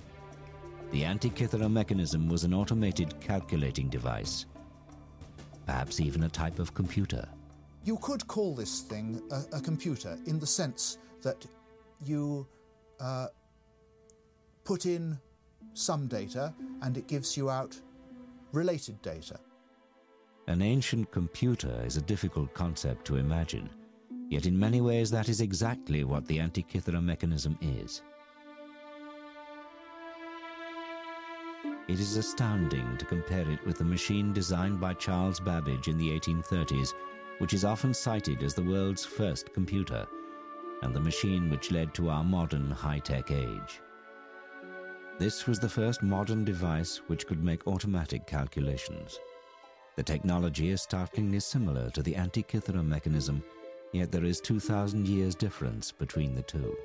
The 0.91 1.01
Antikythera 1.01 1.69
mechanism 1.69 2.29
was 2.29 2.45
an 2.45 2.53
automated 2.53 3.19
calculating 3.19 3.89
device 3.89 4.45
perhaps 5.67 5.99
even 5.99 6.23
a 6.23 6.29
type 6.29 6.57
of 6.57 6.73
computer. 6.73 7.27
You 7.83 7.97
could 7.97 8.25
call 8.27 8.55
this 8.55 8.81
thing 8.81 9.21
a, 9.31 9.57
a 9.57 9.61
computer 9.61 10.17
in 10.25 10.39
the 10.39 10.47
sense 10.47 10.97
that 11.21 11.45
you 12.03 12.47
uh, 12.99 13.27
put 14.63 14.85
in 14.85 15.19
some 15.73 16.07
data 16.07 16.53
and 16.81 16.97
it 16.97 17.07
gives 17.07 17.37
you 17.37 17.49
out 17.49 17.79
related 18.53 18.99
data. 19.01 19.39
An 20.47 20.61
ancient 20.61 21.11
computer 21.11 21.81
is 21.85 21.97
a 21.97 22.01
difficult 22.01 22.53
concept 22.53 23.05
to 23.05 23.17
imagine, 23.17 23.69
yet 24.29 24.45
in 24.45 24.57
many 24.57 24.79
ways 24.79 25.11
that 25.11 25.27
is 25.27 25.41
exactly 25.41 26.05
what 26.05 26.25
the 26.25 26.37
Antikythera 26.37 27.03
mechanism 27.03 27.57
is. 27.61 28.01
It 31.87 32.01
is 32.01 32.17
astounding 32.17 32.97
to 32.97 33.05
compare 33.05 33.49
it 33.49 33.65
with 33.65 33.77
the 33.77 33.85
machine 33.85 34.33
designed 34.33 34.77
by 34.77 34.93
Charles 34.93 35.39
Babbage 35.39 35.87
in 35.87 35.97
the 35.97 36.09
1830s, 36.19 36.93
which 37.37 37.53
is 37.53 37.63
often 37.63 37.93
cited 37.93 38.43
as 38.43 38.53
the 38.53 38.63
world's 38.63 39.05
first 39.05 39.53
computer, 39.53 40.05
and 40.81 40.93
the 40.93 40.99
machine 40.99 41.49
which 41.49 41.71
led 41.71 41.93
to 41.93 42.09
our 42.09 42.25
modern 42.25 42.69
high 42.69 42.99
tech 42.99 43.31
age. 43.31 43.79
This 45.17 45.47
was 45.47 45.59
the 45.59 45.69
first 45.69 46.03
modern 46.03 46.43
device 46.43 46.97
which 47.07 47.25
could 47.25 47.41
make 47.41 47.65
automatic 47.67 48.27
calculations. 48.27 49.17
The 49.95 50.03
technology 50.03 50.69
is 50.71 50.81
startlingly 50.81 51.39
similar 51.39 51.89
to 51.91 52.03
the 52.03 52.15
Antikythera 52.15 52.85
mechanism, 52.85 53.41
yet 53.93 54.11
there 54.11 54.25
is 54.25 54.41
2,000 54.41 55.07
years 55.07 55.35
difference 55.35 55.93
between 55.93 56.35
the 56.35 56.43
two. 56.43 56.75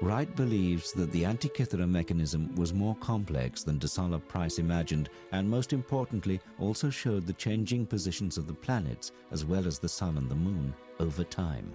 Wright 0.00 0.32
believes 0.36 0.92
that 0.92 1.10
the 1.10 1.24
Antikythera 1.24 1.88
mechanism 1.88 2.54
was 2.54 2.72
more 2.72 2.94
complex 2.96 3.64
than 3.64 3.78
De 3.78 3.88
Solla 3.88 4.20
Price 4.20 4.60
imagined, 4.60 5.10
and 5.32 5.50
most 5.50 5.72
importantly, 5.72 6.40
also 6.60 6.88
showed 6.88 7.26
the 7.26 7.32
changing 7.32 7.84
positions 7.84 8.38
of 8.38 8.46
the 8.46 8.54
planets, 8.54 9.10
as 9.32 9.44
well 9.44 9.66
as 9.66 9.80
the 9.80 9.88
Sun 9.88 10.16
and 10.16 10.30
the 10.30 10.36
Moon, 10.36 10.72
over 11.00 11.24
time. 11.24 11.72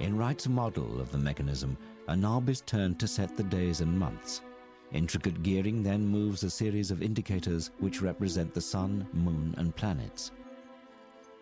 In 0.00 0.16
Wright's 0.16 0.48
model 0.48 1.00
of 1.00 1.12
the 1.12 1.18
mechanism, 1.18 1.78
a 2.08 2.16
knob 2.16 2.48
is 2.48 2.62
turned 2.62 2.98
to 2.98 3.06
set 3.06 3.36
the 3.36 3.44
days 3.44 3.80
and 3.80 3.96
months. 3.96 4.42
Intricate 4.90 5.44
gearing 5.44 5.84
then 5.84 6.04
moves 6.04 6.42
a 6.42 6.50
series 6.50 6.90
of 6.90 7.00
indicators 7.00 7.70
which 7.78 8.02
represent 8.02 8.52
the 8.52 8.60
Sun, 8.60 9.06
Moon, 9.12 9.54
and 9.56 9.76
planets. 9.76 10.32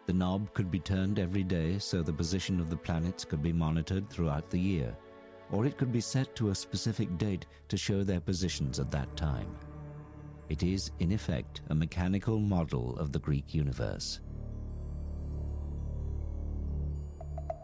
The 0.04 0.12
knob 0.12 0.52
could 0.52 0.70
be 0.70 0.80
turned 0.80 1.18
every 1.18 1.44
day 1.44 1.78
so 1.78 2.02
the 2.02 2.12
position 2.12 2.60
of 2.60 2.68
the 2.68 2.76
planets 2.76 3.24
could 3.24 3.42
be 3.42 3.54
monitored 3.54 4.10
throughout 4.10 4.50
the 4.50 4.60
year 4.60 4.94
or 5.50 5.66
it 5.66 5.76
could 5.76 5.92
be 5.92 6.00
set 6.00 6.34
to 6.36 6.50
a 6.50 6.54
specific 6.54 7.16
date 7.18 7.46
to 7.68 7.76
show 7.76 8.02
their 8.02 8.20
positions 8.20 8.78
at 8.78 8.90
that 8.90 9.14
time. 9.16 9.56
It 10.48 10.62
is, 10.62 10.90
in 10.98 11.12
effect, 11.12 11.60
a 11.70 11.74
mechanical 11.74 12.38
model 12.38 12.96
of 12.98 13.12
the 13.12 13.18
Greek 13.18 13.54
universe. 13.54 14.20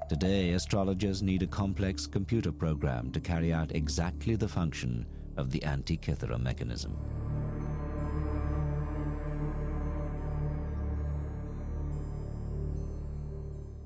Today, 0.08 0.52
astrologers 0.52 1.22
need 1.22 1.42
a 1.42 1.46
complex 1.46 2.06
computer 2.06 2.52
program 2.52 3.10
to 3.12 3.20
carry 3.20 3.54
out 3.54 3.74
exactly 3.74 4.36
the 4.36 4.48
function 4.48 5.06
of 5.38 5.50
the 5.50 5.60
Antikythera 5.60 6.38
mechanism. 6.38 6.96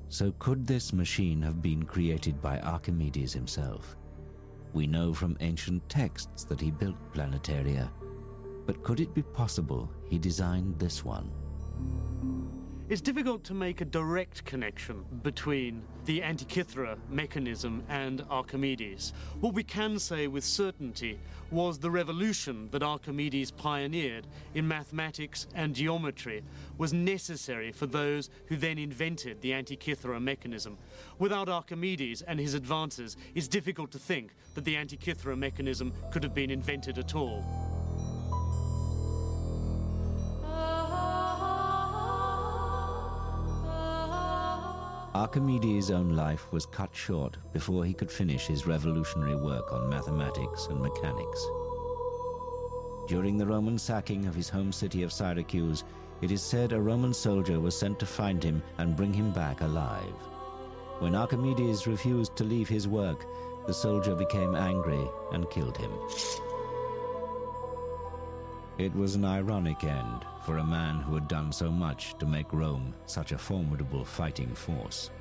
So 0.09 0.31
could 0.39 0.65
this 0.65 0.91
machine 0.91 1.39
have 1.43 1.61
been 1.61 1.83
created 1.83 2.41
by 2.41 2.59
Archimedes 2.61 3.31
himself? 3.31 3.95
We 4.73 4.87
know 4.87 5.13
from 5.13 5.37
ancient 5.39 5.87
texts 5.87 6.43
that 6.45 6.59
he 6.59 6.71
built 6.71 6.97
planetaria, 7.13 7.91
but 8.65 8.83
could 8.83 8.99
it 8.99 9.13
be 9.13 9.21
possible 9.21 9.89
he 10.09 10.17
designed 10.17 10.79
this 10.79 11.05
one? 11.05 11.29
It's 12.89 13.01
difficult 13.01 13.43
to 13.43 13.53
make 13.53 13.81
a 13.81 13.85
direct 13.85 14.45
connection 14.45 15.05
between 15.21 15.83
the 16.05 16.21
Antikythera 16.21 16.97
mechanism 17.07 17.83
and 17.87 18.25
Archimedes. 18.31 19.13
What 19.41 19.53
we 19.53 19.63
can 19.63 19.99
say 19.99 20.25
with 20.25 20.43
certainty 20.43 21.19
was 21.51 21.77
the 21.77 21.91
revolution 21.91 22.67
that 22.71 22.81
Archimedes 22.81 23.51
pioneered 23.51 24.25
in 24.55 24.67
mathematics 24.67 25.45
and 25.53 25.75
geometry 25.75 26.43
was 26.79 26.91
necessary 26.91 27.71
for 27.71 27.85
those 27.85 28.31
who 28.47 28.55
then 28.57 28.79
invented 28.79 29.39
the 29.41 29.51
Antikythera 29.51 30.19
mechanism. 30.19 30.75
Without 31.19 31.47
Archimedes 31.47 32.23
and 32.23 32.39
his 32.39 32.55
advances, 32.55 33.17
it's 33.35 33.47
difficult 33.47 33.91
to 33.91 33.99
think 33.99 34.33
that 34.55 34.65
the 34.65 34.73
Antikythera 34.73 35.37
mechanism 35.37 35.93
could 36.11 36.23
have 36.23 36.33
been 36.33 36.49
invented 36.49 36.97
at 36.97 37.13
all. 37.13 37.68
Archimedes' 45.15 45.89
own 45.89 46.15
life 46.15 46.51
was 46.51 46.67
cut 46.67 46.95
short 46.95 47.37
before 47.51 47.83
he 47.83 47.93
could 47.93 48.11
finish 48.11 48.45
his 48.45 48.67
revolutionary 48.67 49.35
work 49.35 49.73
on 49.73 49.89
mathematics 49.89 50.67
and 50.67 50.79
mechanics. 50.79 51.47
During 53.07 53.35
the 53.35 53.47
Roman 53.47 53.79
sacking 53.79 54.27
of 54.27 54.35
his 54.35 54.49
home 54.49 54.71
city 54.71 55.01
of 55.01 55.11
Syracuse, 55.11 55.83
it 56.21 56.31
is 56.31 56.43
said 56.43 56.73
a 56.73 56.79
Roman 56.79 57.11
soldier 57.11 57.59
was 57.59 57.75
sent 57.75 57.97
to 57.99 58.05
find 58.05 58.43
him 58.43 58.61
and 58.77 58.95
bring 58.95 59.11
him 59.11 59.31
back 59.31 59.61
alive. 59.61 60.13
When 60.99 61.15
Archimedes 61.15 61.87
refused 61.87 62.35
to 62.35 62.43
leave 62.43 62.69
his 62.69 62.87
work, 62.87 63.25
the 63.65 63.73
soldier 63.73 64.13
became 64.13 64.53
angry 64.53 65.07
and 65.31 65.49
killed 65.49 65.77
him. 65.77 65.91
It 68.77 68.93
was 68.93 69.15
an 69.15 69.25
ironic 69.25 69.83
end 69.83 70.25
for 70.45 70.57
a 70.57 70.63
man 70.63 71.01
who 71.01 71.13
had 71.13 71.27
done 71.27 71.51
so 71.51 71.71
much 71.71 72.17
to 72.19 72.25
make 72.25 72.53
Rome 72.53 72.93
such 73.05 73.31
a 73.31 73.37
formidable 73.37 74.05
fighting 74.05 74.53
force. 74.55 75.11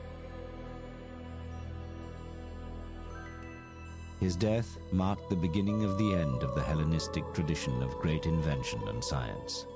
His 4.20 4.34
death 4.34 4.78
marked 4.90 5.30
the 5.30 5.36
beginning 5.36 5.84
of 5.84 5.96
the 5.96 6.14
end 6.14 6.42
of 6.42 6.54
the 6.54 6.62
Hellenistic 6.62 7.32
tradition 7.34 7.82
of 7.82 7.98
great 8.00 8.26
invention 8.26 8.80
and 8.88 9.02
science. 9.02 9.66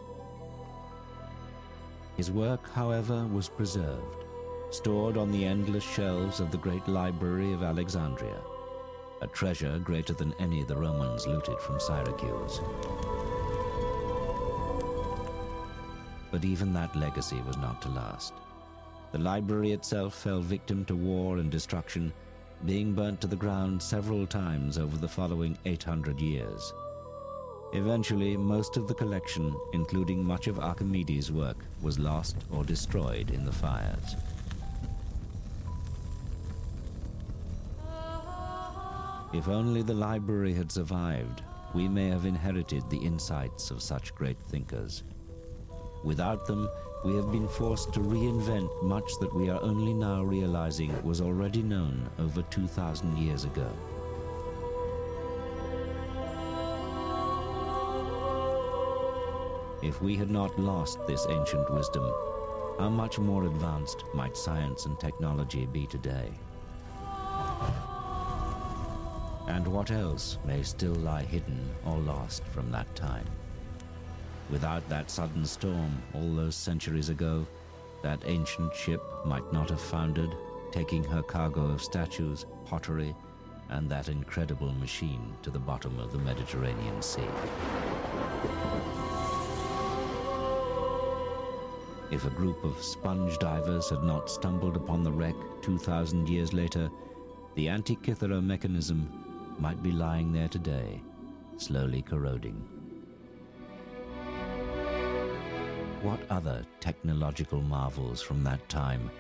His 2.16 2.30
work, 2.30 2.68
however, 2.70 3.26
was 3.32 3.48
preserved, 3.48 4.24
stored 4.70 5.16
on 5.16 5.30
the 5.30 5.44
endless 5.44 5.84
shelves 5.84 6.40
of 6.40 6.50
the 6.50 6.58
great 6.58 6.86
library 6.88 7.52
of 7.52 7.62
Alexandria, 7.62 8.40
a 9.20 9.26
treasure 9.28 9.78
greater 9.78 10.12
than 10.12 10.34
any 10.40 10.64
the 10.64 10.76
Romans 10.76 11.26
looted 11.26 11.58
from 11.60 11.78
Syracuse. 11.78 12.60
But 16.32 16.44
even 16.44 16.72
that 16.72 16.96
legacy 16.96 17.40
was 17.46 17.56
not 17.58 17.80
to 17.82 17.88
last. 17.90 18.32
The 19.12 19.18
library 19.18 19.70
itself 19.72 20.14
fell 20.14 20.40
victim 20.40 20.84
to 20.86 20.96
war 20.96 21.36
and 21.36 21.50
destruction, 21.50 22.12
being 22.64 22.94
burnt 22.94 23.20
to 23.20 23.26
the 23.26 23.36
ground 23.36 23.82
several 23.82 24.26
times 24.26 24.78
over 24.78 24.96
the 24.96 25.08
following 25.08 25.58
800 25.66 26.18
years. 26.18 26.72
Eventually, 27.74 28.36
most 28.36 28.76
of 28.76 28.88
the 28.88 28.94
collection, 28.94 29.54
including 29.72 30.24
much 30.24 30.46
of 30.46 30.58
Archimedes' 30.58 31.30
work, 31.30 31.58
was 31.80 31.98
lost 31.98 32.36
or 32.50 32.64
destroyed 32.64 33.30
in 33.30 33.44
the 33.44 33.52
fires. 33.52 34.16
If 39.32 39.48
only 39.48 39.82
the 39.82 39.94
library 39.94 40.52
had 40.52 40.70
survived, 40.70 41.42
we 41.74 41.88
may 41.88 42.08
have 42.08 42.26
inherited 42.26 42.88
the 42.90 42.98
insights 42.98 43.70
of 43.70 43.82
such 43.82 44.14
great 44.14 44.38
thinkers. 44.48 45.02
Without 46.04 46.46
them, 46.46 46.68
we 47.04 47.14
have 47.14 47.30
been 47.30 47.48
forced 47.48 47.92
to 47.94 48.00
reinvent 48.00 48.70
much 48.82 49.18
that 49.20 49.34
we 49.34 49.48
are 49.50 49.60
only 49.62 49.92
now 49.92 50.22
realizing 50.22 50.90
was 51.02 51.20
already 51.20 51.62
known 51.62 52.08
over 52.18 52.42
2,000 52.42 53.16
years 53.18 53.44
ago. 53.44 53.70
If 59.82 60.00
we 60.00 60.16
had 60.16 60.30
not 60.30 60.56
lost 60.58 61.04
this 61.06 61.26
ancient 61.28 61.72
wisdom, 61.72 62.04
how 62.78 62.88
much 62.88 63.18
more 63.18 63.44
advanced 63.44 64.04
might 64.14 64.36
science 64.36 64.86
and 64.86 64.98
technology 64.98 65.66
be 65.66 65.86
today? 65.86 66.30
And 69.48 69.66
what 69.66 69.90
else 69.90 70.38
may 70.44 70.62
still 70.62 70.94
lie 70.94 71.24
hidden 71.24 71.68
or 71.84 71.98
lost 71.98 72.44
from 72.44 72.70
that 72.70 72.94
time? 72.94 73.26
Without 74.52 74.86
that 74.90 75.10
sudden 75.10 75.46
storm 75.46 75.90
all 76.12 76.34
those 76.34 76.54
centuries 76.54 77.08
ago, 77.08 77.46
that 78.02 78.22
ancient 78.26 78.74
ship 78.74 79.02
might 79.24 79.50
not 79.50 79.70
have 79.70 79.80
foundered, 79.80 80.36
taking 80.70 81.02
her 81.02 81.22
cargo 81.22 81.62
of 81.62 81.82
statues, 81.82 82.44
pottery, 82.66 83.16
and 83.70 83.88
that 83.88 84.10
incredible 84.10 84.70
machine 84.74 85.34
to 85.42 85.50
the 85.50 85.58
bottom 85.58 85.98
of 85.98 86.12
the 86.12 86.18
Mediterranean 86.18 87.00
Sea. 87.00 87.26
If 92.10 92.26
a 92.26 92.30
group 92.30 92.62
of 92.62 92.82
sponge 92.82 93.38
divers 93.38 93.88
had 93.88 94.02
not 94.02 94.30
stumbled 94.30 94.76
upon 94.76 95.02
the 95.02 95.12
wreck 95.12 95.36
2,000 95.62 96.28
years 96.28 96.52
later, 96.52 96.90
the 97.54 97.68
Antikythera 97.68 98.44
mechanism 98.44 99.08
might 99.58 99.82
be 99.82 99.92
lying 99.92 100.30
there 100.30 100.48
today, 100.48 101.00
slowly 101.56 102.02
corroding. 102.02 102.81
What 106.02 106.20
other 106.30 106.64
technological 106.80 107.60
marvels 107.60 108.20
from 108.20 108.42
that 108.42 108.68
time 108.68 109.10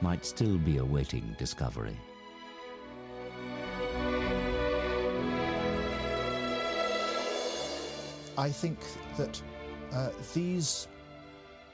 might 0.00 0.24
still 0.24 0.56
be 0.58 0.78
awaiting 0.78 1.34
discovery. 1.38 1.96
I 8.38 8.48
think 8.48 8.78
that 9.16 9.42
uh, 9.92 10.10
these 10.32 10.88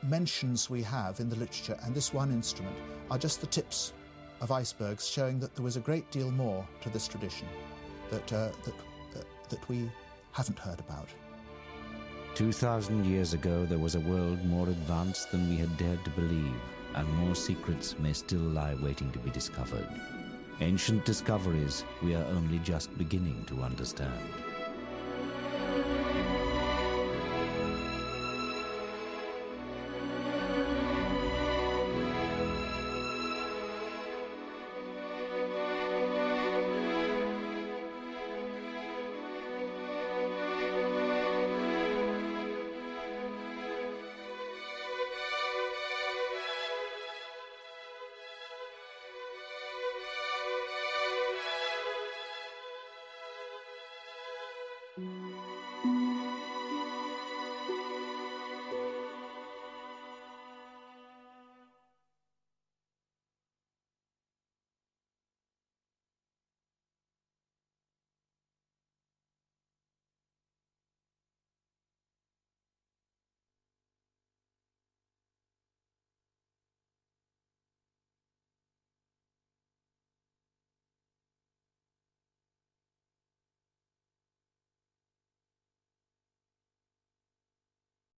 mentions 0.03 0.71
we 0.71 0.83
have 0.83 1.21
in 1.21 1.29
the 1.29 1.37
literature 1.37 1.79
and 1.85 1.95
this 1.95 2.13
one 2.13 2.33
instrument 2.33 2.77
are 3.11 3.19
just 3.19 3.41
the 3.41 3.47
tips 3.47 3.93
of 4.41 4.51
icebergs 4.51 5.07
showing 5.07 5.39
that 5.41 5.55
there 5.55 5.65
was 5.65 5.77
a 5.77 5.81
great 5.81 6.11
deal 6.11 6.31
more 6.31 6.67
to 6.81 6.91
this 6.91 7.07
tradition 7.07 7.47
that, 8.11 8.33
uh, 8.33 8.49
that, 8.65 8.75
uh, 9.17 9.23
that 9.49 9.69
we 9.69 9.91
haven't 10.33 10.59
heard 10.59 10.81
about. 10.81 11.09
2,000 12.37 13.07
years 13.07 13.33
ago, 13.33 13.65
there 13.65 13.79
was 13.79 13.95
a 13.95 14.01
world 14.01 14.45
more 14.45 14.69
advanced 14.69 15.31
than 15.31 15.49
we 15.49 15.57
had 15.57 15.75
dared 15.79 16.05
to 16.05 16.11
believe, 16.11 16.61
and 16.95 17.09
more 17.15 17.35
secrets 17.35 17.99
may 17.99 18.13
still 18.13 18.39
lie 18.39 18.75
waiting 18.75 19.11
to 19.13 19.19
be 19.21 19.31
discovered. 19.31 19.89
Ancient 20.61 21.03
discoveries 21.07 21.83
we 22.03 22.15
are 22.15 22.25
only 22.25 22.59
just 22.59 22.97
beginning 22.99 23.43
to 23.47 23.63
understand. 23.63 24.13